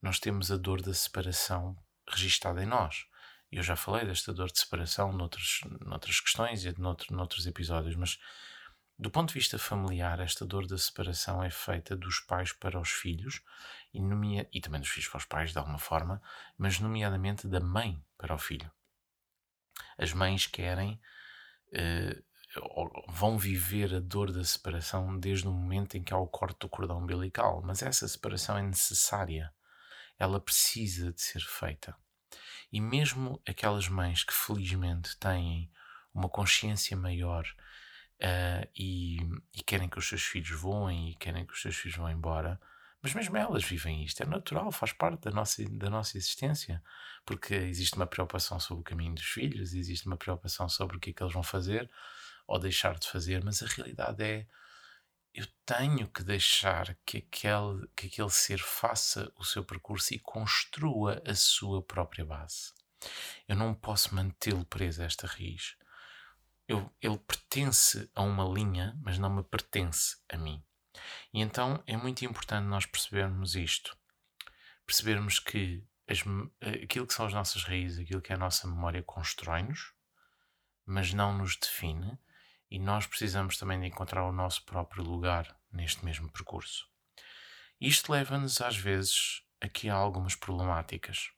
[0.00, 1.76] nós temos a dor da separação
[2.08, 3.04] registada em nós.
[3.52, 8.18] Eu já falei desta dor de separação noutros, noutras questões e noutro, noutros episódios, mas
[8.98, 12.88] do ponto de vista familiar, esta dor da separação é feita dos pais para os
[12.88, 13.42] filhos
[13.94, 16.20] e, nomea, e também dos filhos para os pais, de alguma forma,
[16.58, 18.70] mas nomeadamente da mãe para o filho.
[19.96, 21.00] As mães querem,
[21.72, 22.20] eh,
[23.08, 26.68] vão viver a dor da separação desde o momento em que há o corte do
[26.68, 29.52] cordão umbilical, mas essa separação é necessária
[30.18, 31.96] ela precisa de ser feita.
[32.72, 35.70] E mesmo aquelas mães que felizmente têm
[36.12, 37.44] uma consciência maior
[38.20, 39.18] uh, e,
[39.52, 42.60] e, querem que os seus filhos voem e querem que os seus filhos vão embora,
[43.04, 46.82] mas mesmo elas vivem isto, é natural, faz parte da nossa, da nossa existência,
[47.26, 51.10] porque existe uma preocupação sobre o caminho dos filhos, existe uma preocupação sobre o que
[51.10, 51.90] é que eles vão fazer
[52.46, 54.46] ou deixar de fazer, mas a realidade é
[55.34, 61.22] eu tenho que deixar que aquele, que aquele ser faça o seu percurso e construa
[61.26, 62.72] a sua própria base.
[63.46, 65.76] Eu não posso mantê-lo preso a esta raiz.
[66.66, 70.64] Eu, ele pertence a uma linha, mas não me pertence a mim.
[71.32, 73.96] E então é muito importante nós percebermos isto.
[74.86, 76.20] Percebermos que as,
[76.82, 79.92] aquilo que são as nossas raízes, aquilo que é a nossa memória, constrói-nos,
[80.86, 82.18] mas não nos define
[82.70, 86.88] e nós precisamos também de encontrar o nosso próprio lugar neste mesmo percurso.
[87.80, 91.30] Isto leva-nos às vezes aqui a algumas problemáticas.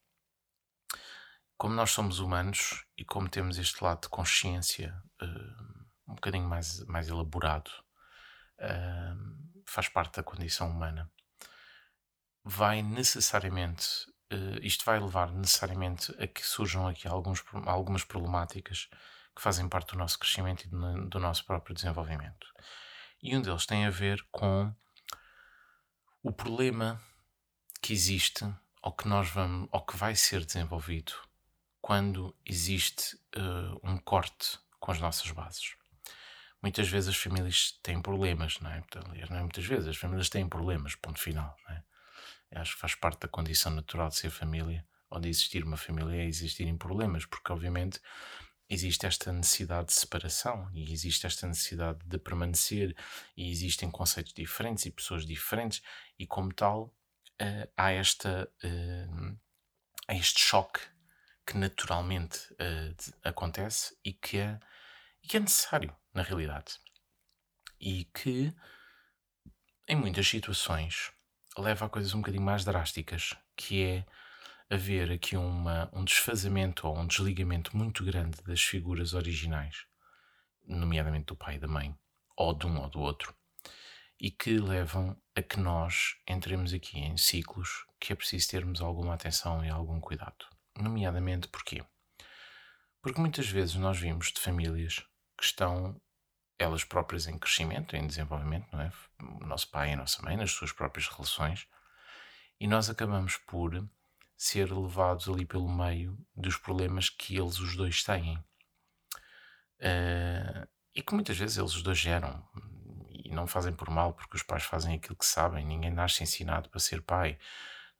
[1.56, 6.84] Como nós somos humanos e como temos este lado de consciência uh, um bocadinho mais,
[6.86, 7.70] mais elaborado,
[9.66, 11.10] faz parte da condição humana,
[12.44, 13.86] vai necessariamente,
[14.32, 18.88] uh, isto vai levar necessariamente a que surjam aqui alguns, algumas problemáticas
[19.34, 22.46] que fazem parte do nosso crescimento e do, do nosso próprio desenvolvimento.
[23.22, 24.72] E um deles tem a ver com
[26.22, 27.02] o problema
[27.82, 28.44] que existe
[28.82, 31.12] ou que nós vamos ou que vai ser desenvolvido
[31.80, 35.74] quando existe uh, um corte com as nossas bases.
[36.66, 38.82] Muitas vezes as famílias têm problemas, não é?
[39.08, 41.56] Aliás, não é muitas vezes, as famílias têm problemas, ponto final.
[41.64, 41.84] Não é?
[42.50, 45.76] Eu acho que faz parte da condição natural de ser família, ou de existir uma
[45.76, 48.00] família, é existirem problemas, porque obviamente
[48.68, 52.96] existe esta necessidade de separação e existe esta necessidade de permanecer
[53.36, 55.80] e existem conceitos diferentes e pessoas diferentes
[56.18, 56.92] e como tal
[57.40, 59.38] uh, há esta uh,
[60.08, 60.80] há este choque
[61.46, 64.60] que naturalmente uh, acontece e que a,
[65.26, 66.78] e que é necessário, na realidade.
[67.80, 68.54] E que,
[69.88, 71.10] em muitas situações,
[71.58, 74.06] leva a coisas um bocadinho mais drásticas, que é
[74.70, 79.84] haver aqui uma, um desfazamento ou um desligamento muito grande das figuras originais,
[80.64, 81.92] nomeadamente do pai e da mãe,
[82.36, 83.34] ou de um ou do outro,
[84.20, 89.14] e que levam a que nós entremos aqui em ciclos que é preciso termos alguma
[89.14, 90.46] atenção e algum cuidado.
[90.78, 91.84] Nomeadamente porquê?
[93.02, 95.04] Porque muitas vezes nós vimos de famílias
[95.36, 96.00] que estão
[96.58, 98.92] elas próprias em crescimento, em desenvolvimento, não é?
[99.20, 101.68] O nosso pai e a nossa mãe, nas suas próprias relações,
[102.58, 103.86] e nós acabamos por
[104.36, 108.36] ser levados ali pelo meio dos problemas que eles os dois têm.
[109.78, 112.42] Uh, e que muitas vezes eles os dois geram
[113.12, 115.64] e não fazem por mal porque os pais fazem aquilo que sabem.
[115.66, 117.38] Ninguém nasce ensinado para ser pai.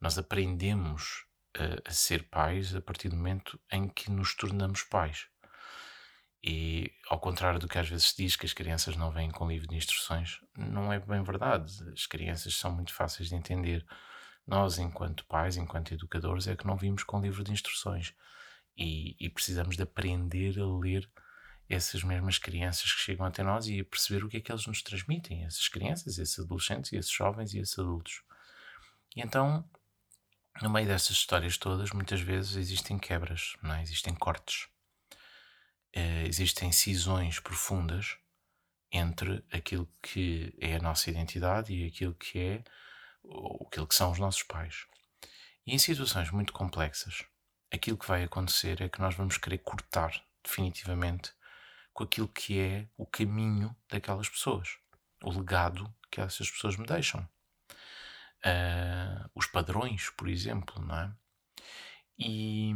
[0.01, 1.27] Nós aprendemos
[1.59, 5.29] uh, a ser pais a partir do momento em que nos tornamos pais.
[6.43, 9.49] E ao contrário do que às vezes se diz que as crianças não vêm com
[9.49, 11.73] livro de instruções, não é bem verdade.
[11.93, 13.85] As crianças são muito fáceis de entender
[14.47, 18.15] nós, enquanto pais, enquanto educadores, é que não vimos com livro de instruções
[18.77, 21.11] e, e, precisamos de aprender a ler
[21.69, 24.83] essas mesmas crianças que chegam até nós e perceber o que é que eles nos
[24.83, 28.23] transmitem, essas crianças, esses adolescentes, esses jovens e esses adultos.
[29.17, 29.69] E então,
[30.63, 33.83] no meio dessas histórias todas, muitas vezes existem quebras, não é?
[33.83, 34.69] existem cortes,
[36.25, 38.17] existem cisões profundas
[38.93, 42.65] entre aquilo que é a nossa identidade e aquilo que é
[43.67, 44.87] aquilo que são os nossos pais.
[45.67, 47.25] E em situações muito complexas,
[47.73, 51.33] aquilo que vai acontecer é que nós vamos querer cortar definitivamente
[51.93, 54.77] com aquilo que é o caminho daquelas pessoas,
[55.23, 57.27] o legado que essas pessoas me deixam.
[58.45, 61.13] Uh, os padrões, por exemplo, não é?
[62.19, 62.73] E,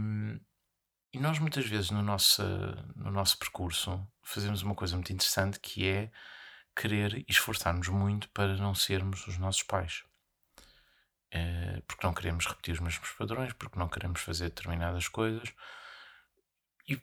[1.12, 2.42] e nós muitas vezes no nosso,
[2.94, 6.10] no nosso percurso fazemos uma coisa muito interessante que é
[6.74, 10.04] querer esforçar-nos muito para não sermos os nossos pais.
[11.32, 15.52] Eh, porque não queremos repetir os mesmos padrões, porque não queremos fazer determinadas coisas,
[16.88, 17.00] e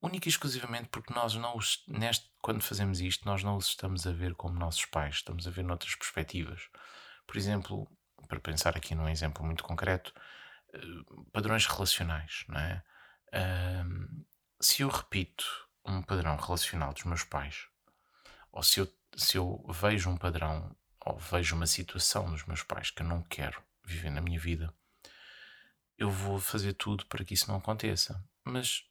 [0.00, 4.06] única e exclusivamente porque nós não os, neste, quando fazemos isto, nós não os estamos
[4.06, 6.68] a ver como nossos pais, estamos a ver noutras perspectivas.
[7.26, 7.88] Por exemplo,
[8.28, 10.12] para pensar aqui num exemplo muito concreto,
[10.74, 10.78] eh,
[11.32, 12.82] padrões relacionais, não é?
[14.60, 15.44] Se eu repito
[15.84, 17.66] um padrão relacional dos meus pais,
[18.50, 22.90] ou se eu, se eu vejo um padrão ou vejo uma situação nos meus pais
[22.90, 24.74] que eu não quero viver na minha vida,
[25.96, 28.22] eu vou fazer tudo para que isso não aconteça.
[28.44, 28.84] Mas,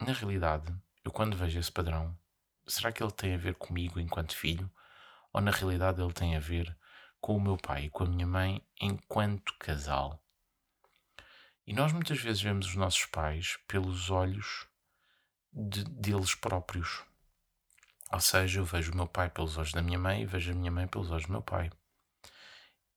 [0.00, 0.74] na realidade,
[1.04, 2.18] eu quando vejo esse padrão,
[2.66, 4.70] será que ele tem a ver comigo enquanto filho?
[5.32, 6.76] Ou na realidade ele tem a ver
[7.20, 10.22] com o meu pai e com a minha mãe enquanto casal?
[11.70, 14.66] E nós muitas vezes vemos os nossos pais pelos olhos
[15.52, 17.04] de, deles próprios.
[18.12, 20.54] Ou seja, eu vejo o meu pai pelos olhos da minha mãe e vejo a
[20.56, 21.70] minha mãe pelos olhos do meu pai.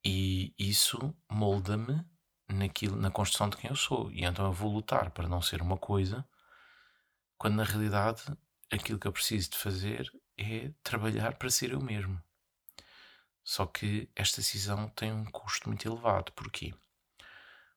[0.03, 2.03] E isso molda-me
[2.49, 4.11] naquilo, na construção de quem eu sou.
[4.11, 6.27] E então eu vou lutar para não ser uma coisa,
[7.37, 8.23] quando na realidade
[8.71, 12.19] aquilo que eu preciso de fazer é trabalhar para ser eu mesmo.
[13.43, 16.31] Só que esta decisão tem um custo muito elevado.
[16.31, 16.73] Porquê?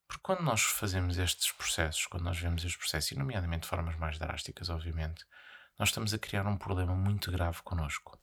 [0.07, 3.97] Porque quando nós fazemos estes processos, quando nós vemos estes processos, e nomeadamente de formas
[3.97, 5.25] mais drásticas, obviamente,
[5.79, 8.19] nós estamos a criar um problema muito grave connosco.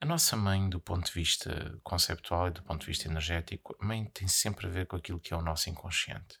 [0.00, 3.84] A nossa mãe, do ponto de vista conceptual e do ponto de vista energético, a
[3.84, 6.40] mãe tem sempre a ver com aquilo que é o nosso inconsciente.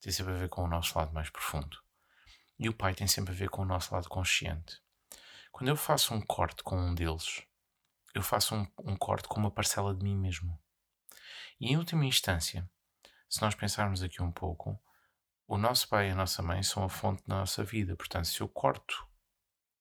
[0.00, 1.78] Tem sempre a ver com o nosso lado mais profundo.
[2.58, 4.78] E o pai tem sempre a ver com o nosso lado consciente.
[5.50, 7.42] Quando eu faço um corte com um deles,
[8.14, 10.60] eu faço um, um corte com uma parcela de mim mesmo.
[11.58, 12.68] E em última instância,
[13.30, 14.78] se nós pensarmos aqui um pouco,
[15.46, 17.96] o nosso pai e a nossa mãe são a fonte da nossa vida.
[17.96, 19.08] Portanto, se eu corto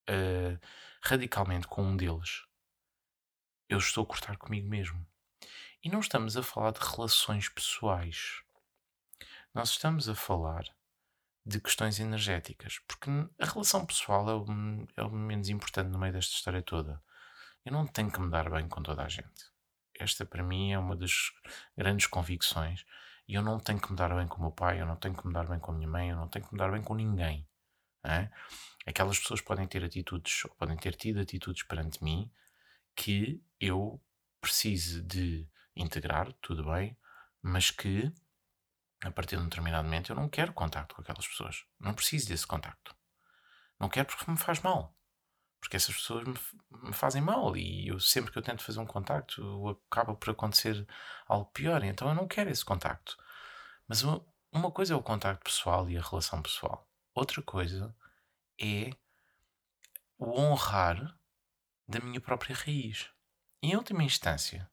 [0.09, 0.59] uh,
[1.01, 2.45] radicalmente com um deles,
[3.67, 5.05] eu estou a cortar comigo mesmo.
[5.83, 8.43] E não estamos a falar de relações pessoais.
[9.53, 10.63] Nós estamos a falar
[11.43, 13.09] de questões energéticas, porque
[13.39, 14.45] a relação pessoal é o,
[14.97, 17.01] é o menos importante no meio desta história toda.
[17.65, 19.49] Eu não tenho que me dar bem com toda a gente.
[19.99, 21.31] Esta, para mim, é uma das
[21.75, 22.85] grandes convicções.
[23.29, 25.15] E eu não tenho que me dar bem com o meu pai, eu não tenho
[25.15, 26.81] que me dar bem com a minha mãe, eu não tenho que me dar bem
[26.81, 27.47] com ninguém.
[28.03, 28.27] É?
[28.87, 32.31] aquelas pessoas podem ter atitudes, ou podem ter tido atitudes perante mim
[32.95, 34.01] que eu
[34.41, 36.97] preciso de integrar, tudo bem,
[37.39, 38.11] mas que
[39.03, 41.65] a partir de um determinado momento eu não quero contacto com aquelas pessoas.
[41.79, 42.95] Não preciso desse contacto.
[43.79, 44.97] Não quero porque me faz mal.
[45.59, 46.37] Porque essas pessoas me,
[46.83, 50.87] me fazem mal e eu sempre que eu tento fazer um contacto acaba por acontecer
[51.27, 51.83] algo pior.
[51.83, 53.17] Então eu não quero esse contacto.
[53.87, 56.87] Mas uma, uma coisa é o contacto pessoal e a relação pessoal.
[57.13, 57.95] Outra coisa
[58.59, 58.91] é
[60.17, 61.17] o honrar
[61.87, 63.09] da minha própria raiz.
[63.61, 64.69] Em última instância,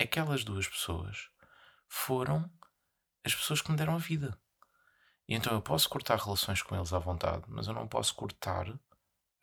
[0.00, 1.30] aquelas duas pessoas
[1.88, 2.50] foram
[3.24, 4.38] as pessoas que me deram a vida.
[5.26, 8.66] E então eu posso cortar relações com eles à vontade, mas eu não posso cortar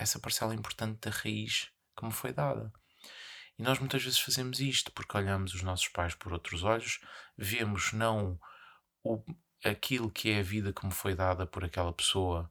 [0.01, 2.71] essa parcela importante da raiz que me foi dada.
[3.57, 6.99] E nós muitas vezes fazemos isto porque olhamos os nossos pais por outros olhos,
[7.37, 8.39] vemos não
[9.03, 9.23] o,
[9.63, 12.49] aquilo que é a vida que me foi dada por aquela pessoa,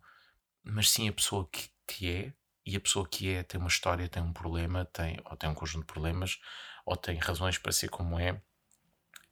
[0.62, 2.34] mas sim a pessoa que, que é,
[2.64, 5.54] e a pessoa que é tem uma história, tem um problema, tem, ou tem um
[5.54, 6.38] conjunto de problemas,
[6.84, 8.40] ou tem razões para ser como é.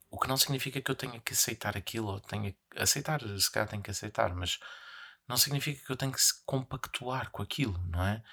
[0.09, 3.69] O que não significa que eu tenha que aceitar aquilo, ou tenha aceitar, se calhar
[3.69, 4.59] tenho que aceitar, mas
[5.29, 8.23] não significa que eu tenho que se compactuar com aquilo, não é?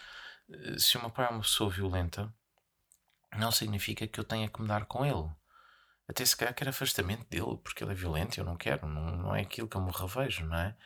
[0.51, 2.33] Eh, se o meu pai é uma pessoa violenta,
[3.37, 5.31] não significa que eu tenha que me dar com ele.
[6.09, 9.37] Até se calhar quero afastamento dele, porque ele é violento, eu não quero, não, não
[9.37, 10.77] é aquilo que eu me revejo, não é?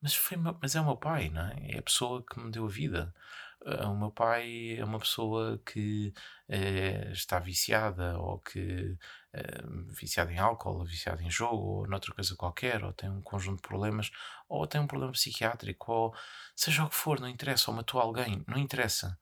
[0.00, 1.72] Mas, foi, mas é o meu pai, não é?
[1.72, 3.14] É a pessoa que me deu a vida.
[3.62, 6.12] Uh, o meu pai é uma pessoa que
[6.48, 8.96] uh, está viciada, ou que
[9.34, 13.22] uh, viciada em álcool, ou viciada em jogo, ou noutra coisa qualquer, ou tem um
[13.22, 14.10] conjunto de problemas,
[14.48, 16.14] ou tem um problema psiquiátrico, ou
[16.56, 19.18] seja o que for, não interessa, ou matou alguém, não interessa.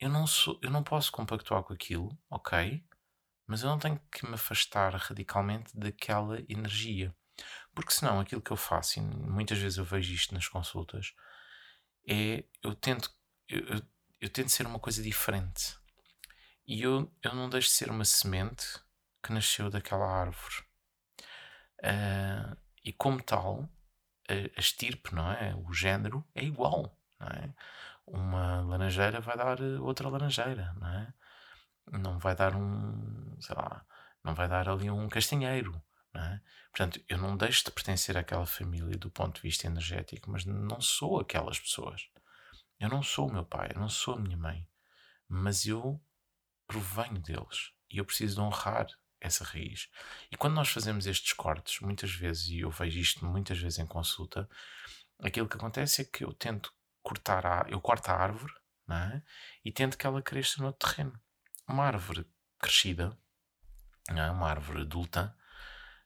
[0.00, 2.84] Eu não, sou, eu não posso compactuar com aquilo, ok?
[3.46, 7.14] Mas eu não tenho que me afastar radicalmente daquela energia.
[7.74, 11.14] Porque senão aquilo que eu faço, e muitas vezes eu vejo isto nas consultas,
[12.06, 13.10] é eu tento,
[13.48, 13.82] eu, eu,
[14.20, 15.76] eu tento ser uma coisa diferente.
[16.66, 18.80] E eu, eu não deixo de ser uma semente
[19.28, 20.64] que nasceu daquela árvore.
[21.80, 23.68] Uh, e como tal,
[24.26, 25.54] a, estirpe, não é?
[25.54, 27.54] O género é igual, não é?
[28.06, 31.14] Uma laranjeira vai dar outra laranjeira, não é?
[31.92, 33.84] Não vai dar um, sei lá,
[34.24, 35.80] não vai dar ali um castanheiro,
[36.14, 36.40] é?
[36.70, 40.80] Portanto, eu não deixo de pertencer àquela família do ponto de vista energético, mas não
[40.80, 42.08] sou aquelas pessoas.
[42.80, 44.66] Eu não sou o meu pai, eu não sou a minha mãe,
[45.28, 46.00] mas eu
[46.66, 48.86] provenho deles e eu preciso de honrar
[49.20, 49.88] essa raiz.
[50.30, 53.86] E quando nós fazemos estes cortes, muitas vezes, e eu vejo isto muitas vezes em
[53.86, 54.48] consulta,
[55.22, 58.52] aquilo que acontece é que eu tento cortar a, eu corto a árvore
[58.90, 59.22] é?
[59.64, 61.18] e tento que ela cresça no terreno.
[61.66, 62.26] Uma árvore
[62.58, 63.16] crescida,
[64.08, 64.30] é?
[64.30, 65.36] uma árvore adulta,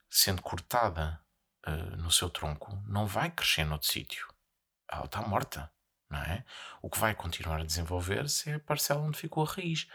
[0.08, 1.20] sendo cortada
[1.66, 4.26] uh, no seu tronco, não vai crescer noutro sítio.
[4.88, 5.72] Ela está morta,
[6.18, 6.44] é?
[6.82, 9.88] O que vai continuar a desenvolver-se é a parcela onde ficou a raiz.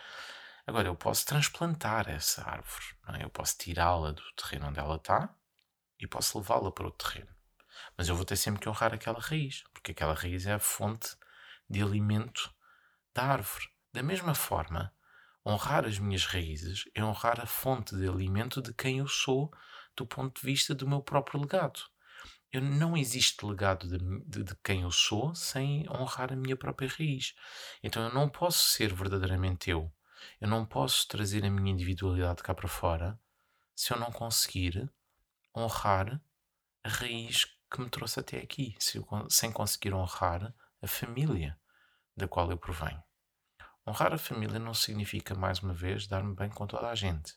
[0.67, 3.23] Agora, eu posso transplantar essa árvore, é?
[3.23, 5.33] Eu posso tirá-la do terreno onde ela está
[5.97, 7.33] e posso levá-la para outro terreno.
[7.97, 11.15] Mas eu vou ter sempre que honrar aquela raiz, porque aquela raiz é a fonte
[11.69, 12.53] de alimento
[13.13, 13.65] da árvore.
[13.93, 14.93] Da mesma forma,
[15.45, 19.49] honrar as minhas raízes é honrar a fonte de alimento de quem eu sou
[19.95, 21.79] do ponto de vista do meu próprio legado.
[22.51, 26.89] Eu, não existe legado de, de, de, quem eu sou sem honrar a minha própria
[26.89, 27.33] raiz.
[27.81, 29.91] Então eu não posso ser verdadeiramente eu.
[30.39, 33.19] Eu não posso trazer a minha individualidade cá para fora
[33.75, 34.91] se eu não conseguir
[35.55, 36.21] honrar
[36.83, 41.59] a raiz que me trouxe até aqui, se eu, sem conseguir honrar a família
[42.15, 43.03] da qual eu provenho.
[43.85, 47.35] Honrar a família não significa, mais uma vez, dar-me bem com toda a gente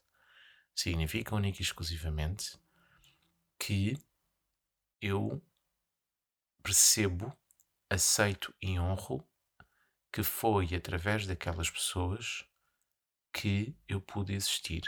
[0.75, 2.59] significa única e exclusivamente
[3.59, 3.97] que
[5.01, 5.43] eu
[6.63, 7.37] percebo,
[7.89, 9.27] aceito e honro
[10.13, 12.47] que foi através daquelas pessoas
[13.33, 14.83] que eu pude existir.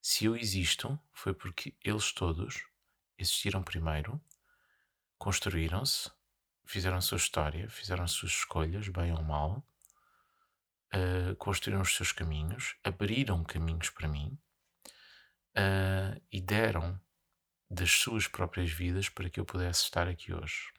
[0.00, 2.64] Se eu existo, foi porque eles todos
[3.18, 4.20] existiram primeiro,
[5.16, 6.10] construíram-se,
[6.64, 9.64] fizeram a sua história, fizeram as suas escolhas, bem ou mal,
[10.94, 14.38] uh, construíram os seus caminhos, abriram caminhos para mim
[15.56, 17.00] uh, e deram
[17.70, 20.72] das suas próprias vidas para que eu pudesse estar aqui hoje.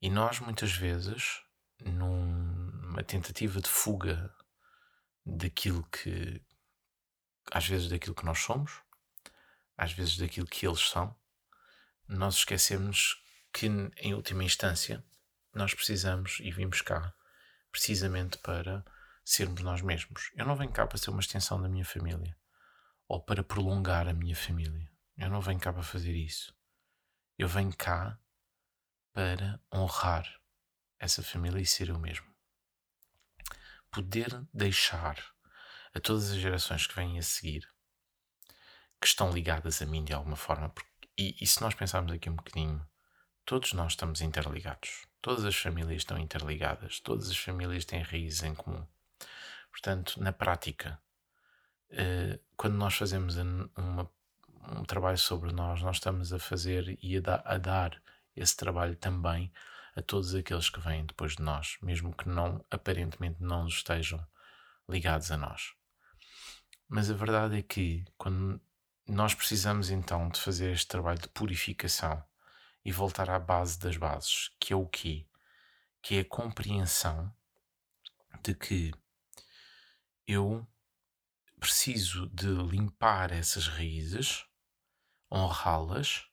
[0.00, 1.40] E nós, muitas vezes,
[1.80, 4.34] numa tentativa de fuga
[5.24, 6.42] daquilo que,
[7.50, 8.80] às vezes, daquilo que nós somos,
[9.76, 11.16] às vezes, daquilo que eles são,
[12.08, 13.66] nós esquecemos que,
[13.96, 15.04] em última instância,
[15.54, 17.14] nós precisamos e vimos cá
[17.70, 18.84] precisamente para
[19.24, 20.30] sermos nós mesmos.
[20.34, 22.36] Eu não venho cá para ser uma extensão da minha família
[23.08, 24.90] ou para prolongar a minha família.
[25.16, 26.54] Eu não venho cá para fazer isso.
[27.38, 28.18] Eu venho cá
[29.12, 30.40] para honrar
[30.98, 32.31] essa família e ser eu mesmo.
[33.92, 35.22] Poder deixar
[35.94, 37.68] a todas as gerações que vêm a seguir,
[38.98, 40.88] que estão ligadas a mim de alguma forma, porque,
[41.18, 42.84] e, e se nós pensarmos aqui um bocadinho,
[43.44, 45.06] todos nós estamos interligados.
[45.20, 48.86] Todas as famílias estão interligadas, todas as famílias têm raízes em comum.
[49.70, 50.98] Portanto, na prática,
[51.90, 54.10] uh, quando nós fazemos uma,
[54.78, 58.02] um trabalho sobre nós, nós estamos a fazer e a, da, a dar
[58.34, 59.52] esse trabalho também
[59.94, 64.24] a todos aqueles que vêm depois de nós, mesmo que não aparentemente não estejam
[64.88, 65.74] ligados a nós.
[66.88, 68.60] Mas a verdade é que quando
[69.06, 72.22] nós precisamos então de fazer este trabalho de purificação
[72.84, 75.26] e voltar à base das bases, que é o quê?
[76.02, 77.34] Que é a compreensão
[78.42, 78.92] de que
[80.26, 80.66] eu
[81.58, 84.44] preciso de limpar essas raízes,
[85.30, 86.26] honrá-las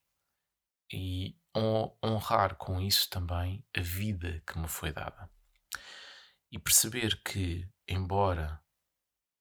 [0.91, 5.29] e honrar com isso também a vida que me foi dada.
[6.51, 8.61] E perceber que, embora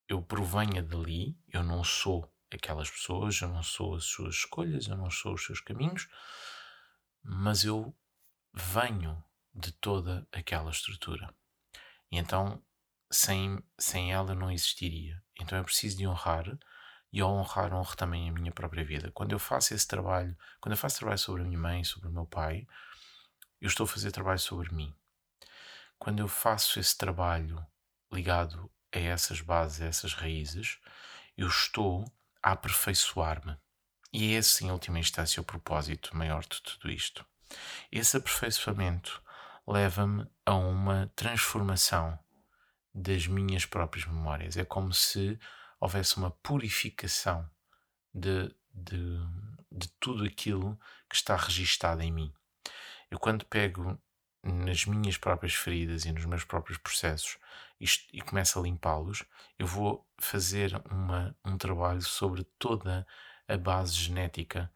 [0.08, 4.96] eu provenha dali, eu não sou aquelas pessoas, eu não sou as suas escolhas, eu
[4.96, 6.08] não sou os seus caminhos,
[7.22, 7.94] mas eu
[8.54, 9.22] venho
[9.54, 11.34] de toda aquela estrutura.
[12.10, 12.62] E então,
[13.10, 15.22] sem, sem ela não existiria.
[15.38, 16.58] Então é preciso de honrar
[17.12, 19.10] e ao honrar, honro também a minha própria vida.
[19.12, 22.12] Quando eu faço esse trabalho, quando eu faço trabalho sobre a minha mãe, sobre o
[22.12, 22.66] meu pai,
[23.60, 24.94] eu estou a fazer trabalho sobre mim.
[25.98, 27.64] Quando eu faço esse trabalho
[28.12, 30.78] ligado a essas bases, a essas raízes,
[31.36, 32.04] eu estou
[32.42, 33.56] a aperfeiçoar-me.
[34.12, 37.26] E é esse, em última instância, o propósito maior de tudo isto.
[37.90, 39.22] Esse aperfeiçoamento
[39.66, 42.18] leva-me a uma transformação
[42.94, 44.56] das minhas próprias memórias.
[44.56, 45.38] É como se
[45.80, 47.48] houvesse uma purificação
[48.12, 49.18] de, de,
[49.70, 52.32] de tudo aquilo que está registado em mim.
[53.10, 53.98] Eu, quando pego
[54.42, 57.38] nas minhas próprias feridas e nos meus próprios processos
[57.80, 59.24] isto, e começo a limpá-los,
[59.58, 63.06] eu vou fazer uma, um trabalho sobre toda
[63.46, 64.70] a base genética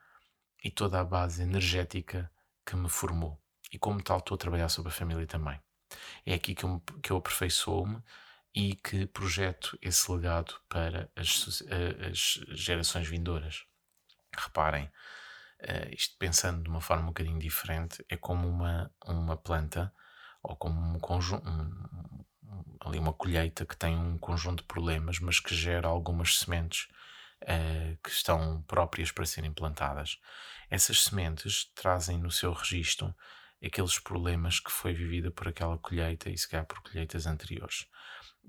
[0.62, 2.30] e toda a base energética
[2.64, 3.40] que me formou.
[3.72, 5.60] E como tal, estou a trabalhar sobre a família também.
[6.24, 8.02] É aqui que eu, que eu aperfeiçoo-me
[8.54, 11.62] e que projeto esse legado para as,
[12.10, 13.64] as gerações vindouras.
[14.36, 19.92] Reparem, uh, isto pensando de uma forma um bocadinho diferente, é como uma, uma planta
[20.42, 22.24] ou como um conjunto, um,
[22.80, 26.88] ali uma colheita que tem um conjunto de problemas, mas que gera algumas sementes
[27.42, 30.18] uh, que estão próprias para serem plantadas.
[30.68, 33.14] Essas sementes trazem no seu registro
[33.66, 37.86] aqueles problemas que foi vivida por aquela colheita e se calhar por colheitas anteriores.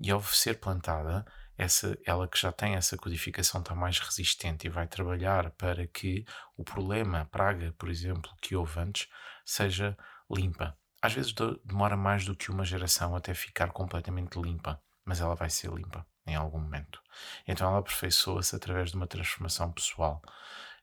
[0.00, 1.24] E ao ser plantada,
[1.56, 6.24] essa, ela que já tem essa codificação está mais resistente e vai trabalhar para que
[6.56, 9.08] o problema, a praga, por exemplo, que houve antes,
[9.44, 9.96] seja
[10.30, 10.76] limpa.
[11.00, 11.32] Às vezes
[11.64, 16.04] demora mais do que uma geração até ficar completamente limpa, mas ela vai ser limpa
[16.26, 17.00] em algum momento.
[17.46, 20.22] Então ela aperfeiçoa-se através de uma transformação pessoal,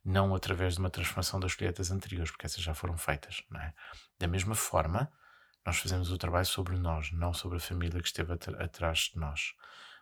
[0.03, 3.43] não através de uma transformação das colheitas anteriores, porque essas já foram feitas.
[3.55, 3.73] É?
[4.19, 5.11] Da mesma forma,
[5.65, 9.53] nós fazemos o trabalho sobre nós, não sobre a família que esteve atrás de nós.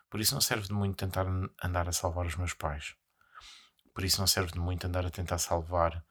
[0.08, 1.26] Por isso não serve de muito tentar
[1.62, 2.94] andar a salvar os meus pais.
[3.94, 6.04] Por isso não serve de muito andar a tentar salvar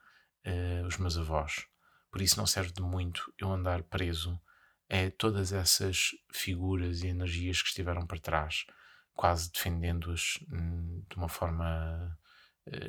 [0.46, 1.66] uh, os meus avós.
[2.12, 4.40] Por isso não serve de muito eu andar preso
[4.90, 8.66] a todas essas figuras e energias que estiveram para trás,
[9.14, 12.18] quase defendendo-as hum, de uma forma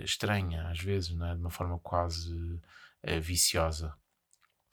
[0.05, 1.35] estranha, às vezes, é?
[1.35, 3.95] de uma forma quase uh, viciosa.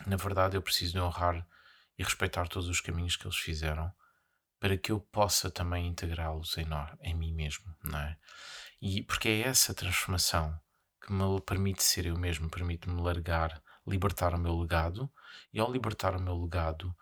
[0.06, 1.48] Na verdade, eu preciso de honrar
[1.98, 3.92] e respeitar todos os caminhos que eles fizeram
[4.60, 6.68] para que eu possa também integrá-los em,
[7.02, 8.18] em mim mesmo, não é?
[8.82, 10.60] E porque é essa transformação
[11.02, 15.12] que me permite ser eu mesmo, permite-me largar, libertar o meu legado,
[15.54, 16.96] e ao libertar o meu legado,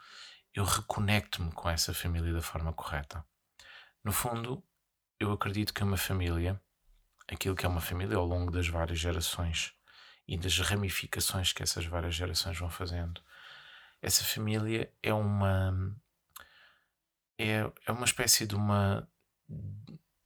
[0.54, 3.26] eu reconecto-me com essa família da forma correta.
[4.04, 4.64] No fundo,
[5.20, 6.62] eu acredito que uma família,
[7.28, 9.74] aquilo que é uma família ao longo das várias gerações
[10.28, 13.22] e das ramificações que essas várias gerações vão fazendo,
[14.02, 15.96] essa família é uma
[17.38, 19.08] é, é uma espécie de uma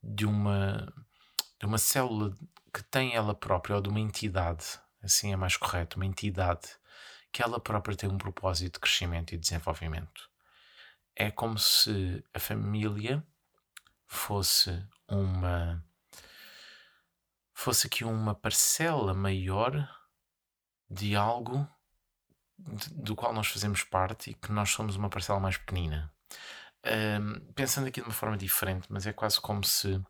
[0.03, 0.93] de uma
[1.59, 2.35] de uma célula
[2.73, 6.79] que tem ela própria ou de uma entidade assim é mais correto uma entidade
[7.31, 10.29] que ela própria tem um propósito de crescimento e desenvolvimento.
[11.15, 13.23] É como se a família
[14.07, 15.83] fosse uma
[17.59, 19.89] fosse aqui uma parcela maior
[20.89, 21.67] de algo
[22.57, 26.09] do qual nós fazemos parte e que nós somos uma parcela mais pequenina.
[26.85, 30.01] Um, pensando aqui de uma forma diferente, mas é quase como se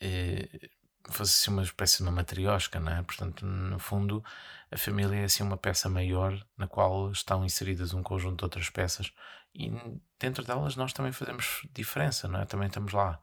[0.00, 0.68] eh,
[1.10, 3.00] fosse assim uma espécie de uma matriosca, não é?
[3.04, 4.24] Portanto, no fundo,
[4.72, 8.68] a família é assim uma peça maior na qual estão inseridas um conjunto de outras
[8.68, 9.12] peças
[9.54, 9.70] e
[10.18, 12.44] dentro delas nós também fazemos diferença, não é?
[12.44, 13.20] Também estamos lá.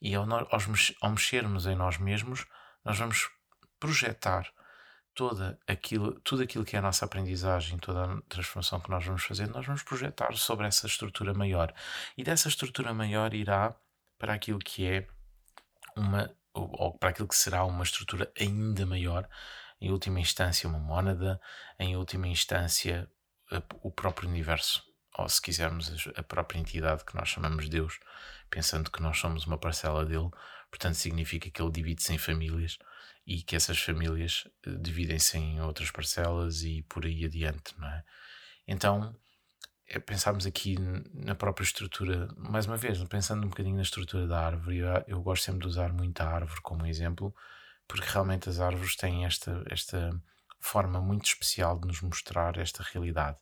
[0.00, 0.26] E ao,
[1.00, 2.46] ao mexermos em nós mesmos,
[2.84, 3.28] nós vamos
[3.78, 4.50] projetar
[5.14, 9.24] toda aquilo, tudo aquilo que é a nossa aprendizagem, toda a transformação que nós vamos
[9.24, 11.74] fazer, nós vamos projetar sobre essa estrutura maior.
[12.16, 13.74] E dessa estrutura maior irá
[14.18, 15.06] para aquilo que é
[15.96, 19.28] uma, ou, para aquilo que será uma estrutura ainda maior,
[19.80, 21.40] em última instância uma mónada,
[21.78, 23.10] em última instância
[23.82, 24.82] o próprio universo,
[25.18, 27.98] ou se quisermos, a própria entidade que nós chamamos Deus,
[28.50, 30.30] pensando que nós somos uma parcela dele,
[30.70, 32.78] portanto, significa que ele divide-se em famílias
[33.26, 38.04] e que essas famílias eh, dividem-se em outras parcelas e por aí adiante, não é?
[38.68, 39.16] Então,
[39.88, 40.76] é pensarmos aqui
[41.14, 45.22] na própria estrutura, mais uma vez, pensando um bocadinho na estrutura da árvore, eu, eu
[45.22, 47.34] gosto sempre de usar muito a árvore como exemplo,
[47.88, 50.10] porque realmente as árvores têm esta, esta
[50.60, 53.38] forma muito especial de nos mostrar esta realidade.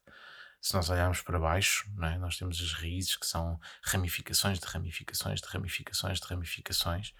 [0.65, 2.17] Se nós olharmos para baixo, é?
[2.17, 7.15] nós temos as raízes que são ramificações de ramificações de ramificações de ramificações,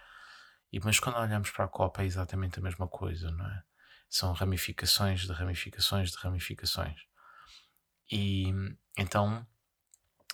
[0.73, 3.63] e, mas quando olhamos para a copa é exatamente a mesma coisa, não é?
[4.09, 6.99] São ramificações de ramificações de ramificações.
[8.11, 8.47] E
[8.97, 9.47] então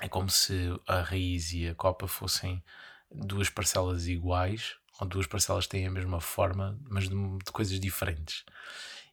[0.00, 2.62] é como se a raiz e a copa fossem
[3.10, 8.44] duas parcelas iguais, ou duas parcelas têm a mesma forma, mas de, de coisas diferentes.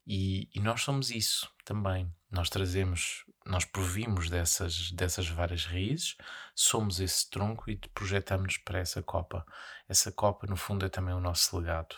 [0.05, 2.09] E, e, nós somos isso também.
[2.31, 6.15] Nós trazemos, nós provimos dessas, dessas várias raízes,
[6.53, 9.45] somos esse tronco e projetamos para essa copa.
[9.87, 11.95] Essa copa, no fundo, é também o nosso legado.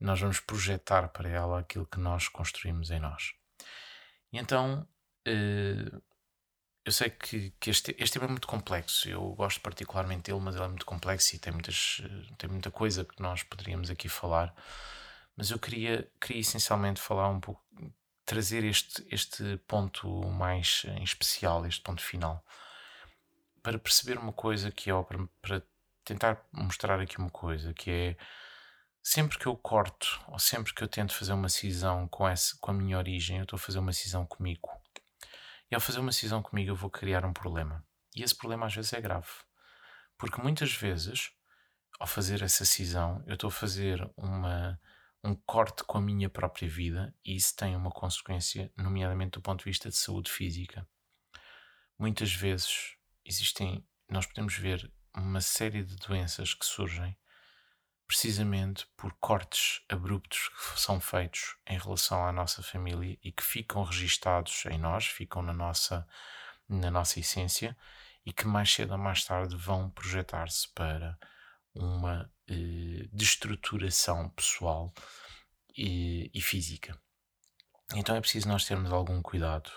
[0.00, 3.34] Nós vamos projetar para ela aquilo que nós construímos em nós.
[4.32, 4.86] E então,
[5.28, 6.02] uh,
[6.84, 9.08] eu sei que, que este, este tema é muito complexo.
[9.08, 12.02] Eu gosto particularmente dele, mas ele é muito complexo e tem, muitas,
[12.36, 14.54] tem muita coisa que nós poderíamos aqui falar.
[15.36, 17.64] Mas eu queria, queria essencialmente falar um pouco,
[18.24, 22.44] trazer este, este ponto mais em especial, este ponto final,
[23.62, 25.62] para perceber uma coisa que é, para, para
[26.04, 28.16] tentar mostrar aqui uma coisa que é
[29.02, 32.70] sempre que eu corto ou sempre que eu tento fazer uma cisão com, essa, com
[32.70, 34.68] a minha origem, eu estou a fazer uma cisão comigo.
[35.70, 37.84] E ao fazer uma cisão comigo, eu vou criar um problema.
[38.14, 39.28] E esse problema às vezes é grave.
[40.16, 41.32] Porque muitas vezes,
[41.98, 44.80] ao fazer essa cisão, eu estou a fazer uma,
[45.24, 49.60] um corte com a minha própria vida e isso tem uma consequência, nomeadamente do ponto
[49.60, 50.86] de vista de saúde física.
[51.98, 57.16] Muitas vezes existem, nós podemos ver uma série de doenças que surgem
[58.06, 63.82] precisamente por cortes abruptos que são feitos em relação à nossa família e que ficam
[63.82, 66.06] registados em nós, ficam na nossa,
[66.68, 67.74] na nossa essência
[68.26, 71.18] e que mais cedo ou mais tarde vão projetar-se para
[71.74, 74.92] uma eh, destruturação pessoal
[75.76, 76.98] e, e física.
[77.94, 79.70] Então é preciso nós termos algum cuidado,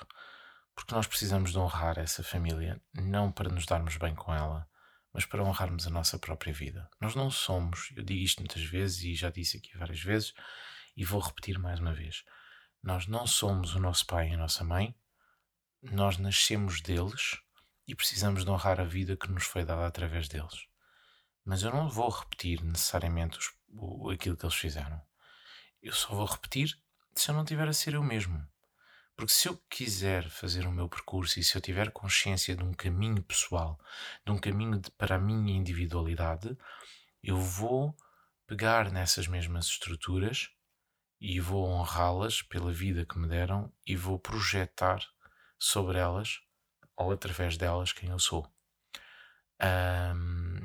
[0.76, 4.68] porque nós precisamos de honrar essa família, não para nos darmos bem com ela,
[5.14, 6.90] mas para honrarmos a nossa própria vida.
[7.02, 10.34] Nós não somos, eu digo isto muitas vezes e já disse aqui várias vezes,
[10.96, 12.24] e vou repetir mais uma vez:
[12.84, 14.96] nós não somos o nosso pai e a nossa mãe,
[15.82, 17.40] nós nascemos deles
[17.88, 20.68] e precisamos de honrar a vida que nos foi dada através deles.
[21.48, 25.02] Mas eu não vou repetir necessariamente os, o, aquilo que eles fizeram.
[25.82, 26.78] Eu só vou repetir
[27.16, 28.46] se eu não tiver a ser eu mesmo.
[29.16, 32.74] Porque se eu quiser fazer o meu percurso e se eu tiver consciência de um
[32.74, 33.80] caminho pessoal,
[34.26, 36.58] de um caminho de, para a minha individualidade,
[37.24, 37.96] eu vou
[38.46, 40.50] pegar nessas mesmas estruturas
[41.18, 45.00] e vou honrá-las pela vida que me deram e vou projetar
[45.58, 46.42] sobre elas
[46.98, 48.46] ou através delas quem eu sou.
[49.62, 50.57] Um,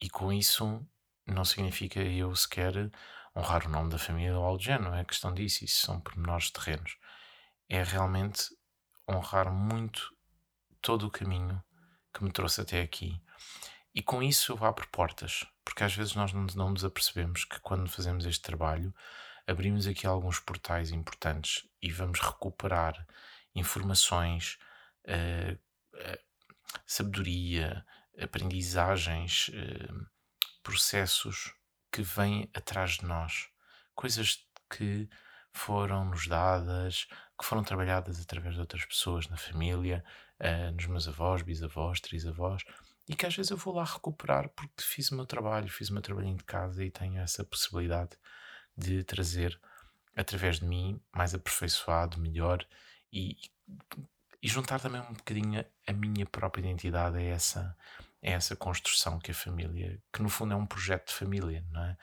[0.00, 0.84] e com isso
[1.26, 2.90] não significa eu sequer
[3.36, 6.00] honrar o nome da família ou algo do género, não é questão disso, isso são
[6.00, 6.96] pormenores terrenos
[7.70, 8.50] é realmente
[9.08, 10.12] honrar muito
[10.82, 11.62] todo o caminho
[12.12, 13.22] que me trouxe até aqui.
[13.94, 17.60] E com isso eu abro portas, porque às vezes nós não, não nos apercebemos que
[17.60, 18.92] quando fazemos este trabalho
[19.46, 23.06] abrimos aqui alguns portais importantes e vamos recuperar
[23.54, 24.58] informações,
[25.06, 25.54] uh,
[25.94, 26.18] uh,
[26.84, 27.86] sabedoria,
[28.20, 30.06] aprendizagens, uh,
[30.62, 31.54] processos
[31.92, 33.48] que vêm atrás de nós,
[33.94, 35.08] coisas que
[35.52, 37.06] foram-nos dadas,
[37.38, 40.04] que foram trabalhadas através de outras pessoas na família,
[40.40, 42.62] uh, nos meus avós, bisavós, trisavós,
[43.08, 45.92] e que às vezes eu vou lá recuperar porque fiz o meu trabalho, fiz o
[45.92, 48.16] meu trabalhinho de casa e tenho essa possibilidade
[48.76, 49.60] de trazer
[50.16, 52.64] através de mim mais aperfeiçoado, melhor
[53.12, 53.36] e,
[54.42, 57.76] e juntar também um bocadinho a minha própria identidade a essa,
[58.22, 61.84] a essa construção que a família, que no fundo é um projeto de família, não
[61.84, 61.96] é?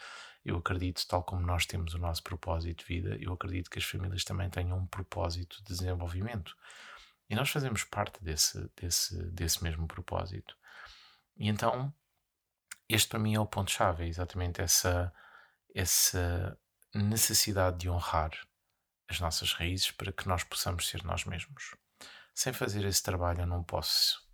[0.43, 3.85] Eu acredito, tal como nós temos o nosso propósito de vida, eu acredito que as
[3.85, 6.55] famílias também tenham um propósito de desenvolvimento.
[7.29, 10.55] E nós fazemos parte desse, desse, desse mesmo propósito.
[11.35, 11.93] E então,
[12.87, 15.13] este para mim é o ponto-chave, é exatamente essa,
[15.75, 16.57] essa
[16.95, 18.31] necessidade de honrar
[19.09, 21.75] as nossas raízes para que nós possamos ser nós mesmos.
[22.33, 24.25] Sem fazer esse trabalho, eu não posso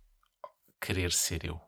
[0.80, 1.60] querer ser eu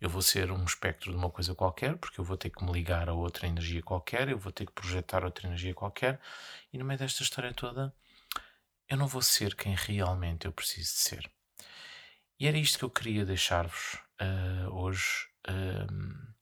[0.00, 2.72] eu vou ser um espectro de uma coisa qualquer, porque eu vou ter que me
[2.72, 6.20] ligar a outra energia qualquer, eu vou ter que projetar outra energia qualquer,
[6.72, 7.94] e no meio desta história toda
[8.88, 11.30] eu não vou ser quem realmente eu preciso de ser.
[12.38, 16.34] E era isto que eu queria deixar-vos uh, hoje, uh,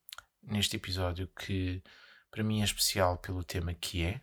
[0.43, 1.83] neste episódio, que
[2.31, 4.21] para mim é especial pelo tema que é,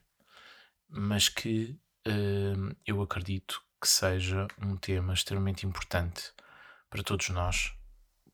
[0.87, 6.31] mas que uh, eu acredito que seja um tema extremamente importante
[6.89, 7.73] para todos nós,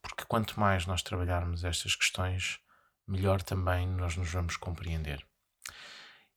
[0.07, 2.59] porque quanto mais nós trabalharmos estas questões,
[3.07, 5.25] melhor também nós nos vamos compreender.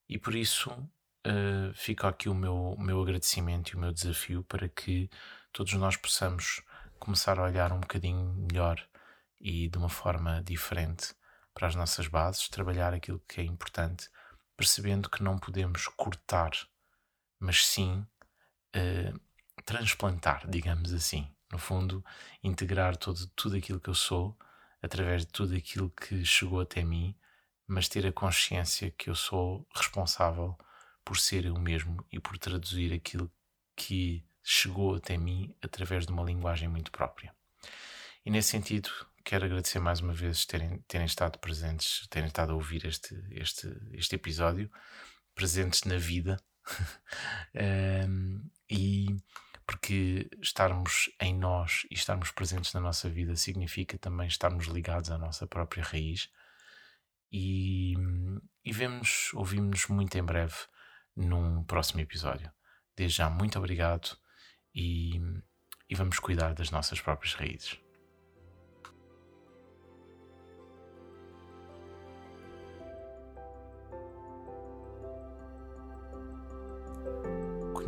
[0.08, 4.42] E por isso uh, fica aqui o meu, o meu agradecimento e o meu desafio
[4.44, 5.08] para que
[5.52, 6.62] todos nós possamos
[6.98, 8.84] começar a olhar um bocadinho melhor
[9.40, 11.14] e de uma forma diferente
[11.54, 14.08] para as nossas bases, trabalhar aquilo que é importante,
[14.56, 16.50] percebendo que não podemos cortar,
[17.38, 18.06] mas sim
[18.76, 19.20] uh,
[19.64, 21.32] transplantar, digamos assim.
[21.50, 22.04] No fundo,
[22.42, 24.36] integrar todo, tudo aquilo que eu sou
[24.82, 27.14] através de tudo aquilo que chegou até mim,
[27.66, 30.56] mas ter a consciência que eu sou responsável
[31.04, 33.30] por ser eu mesmo e por traduzir aquilo
[33.76, 37.34] que chegou até mim através de uma linguagem muito própria.
[38.24, 38.90] E nesse sentido,
[39.24, 43.68] quero agradecer mais uma vez terem, terem estado presentes, terem estado a ouvir este, este,
[43.92, 44.70] este episódio,
[45.34, 46.40] presentes na vida.
[48.08, 49.16] um, e
[49.70, 55.16] porque estarmos em nós e estarmos presentes na nossa vida significa também estarmos ligados à
[55.16, 56.28] nossa própria raiz.
[57.30, 57.94] E,
[58.64, 60.56] e vemos, ouvimos-nos muito em breve
[61.14, 62.50] num próximo episódio.
[62.96, 64.18] Desde já, muito obrigado
[64.74, 65.20] e,
[65.88, 67.78] e vamos cuidar das nossas próprias raízes.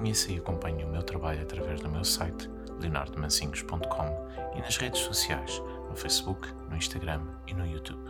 [0.02, 2.50] Conheça e acompanhe o meu trabalho através do meu site
[2.80, 8.02] leonardomancinhos.com e nas redes sociais, no Facebook, no Instagram e no YouTube.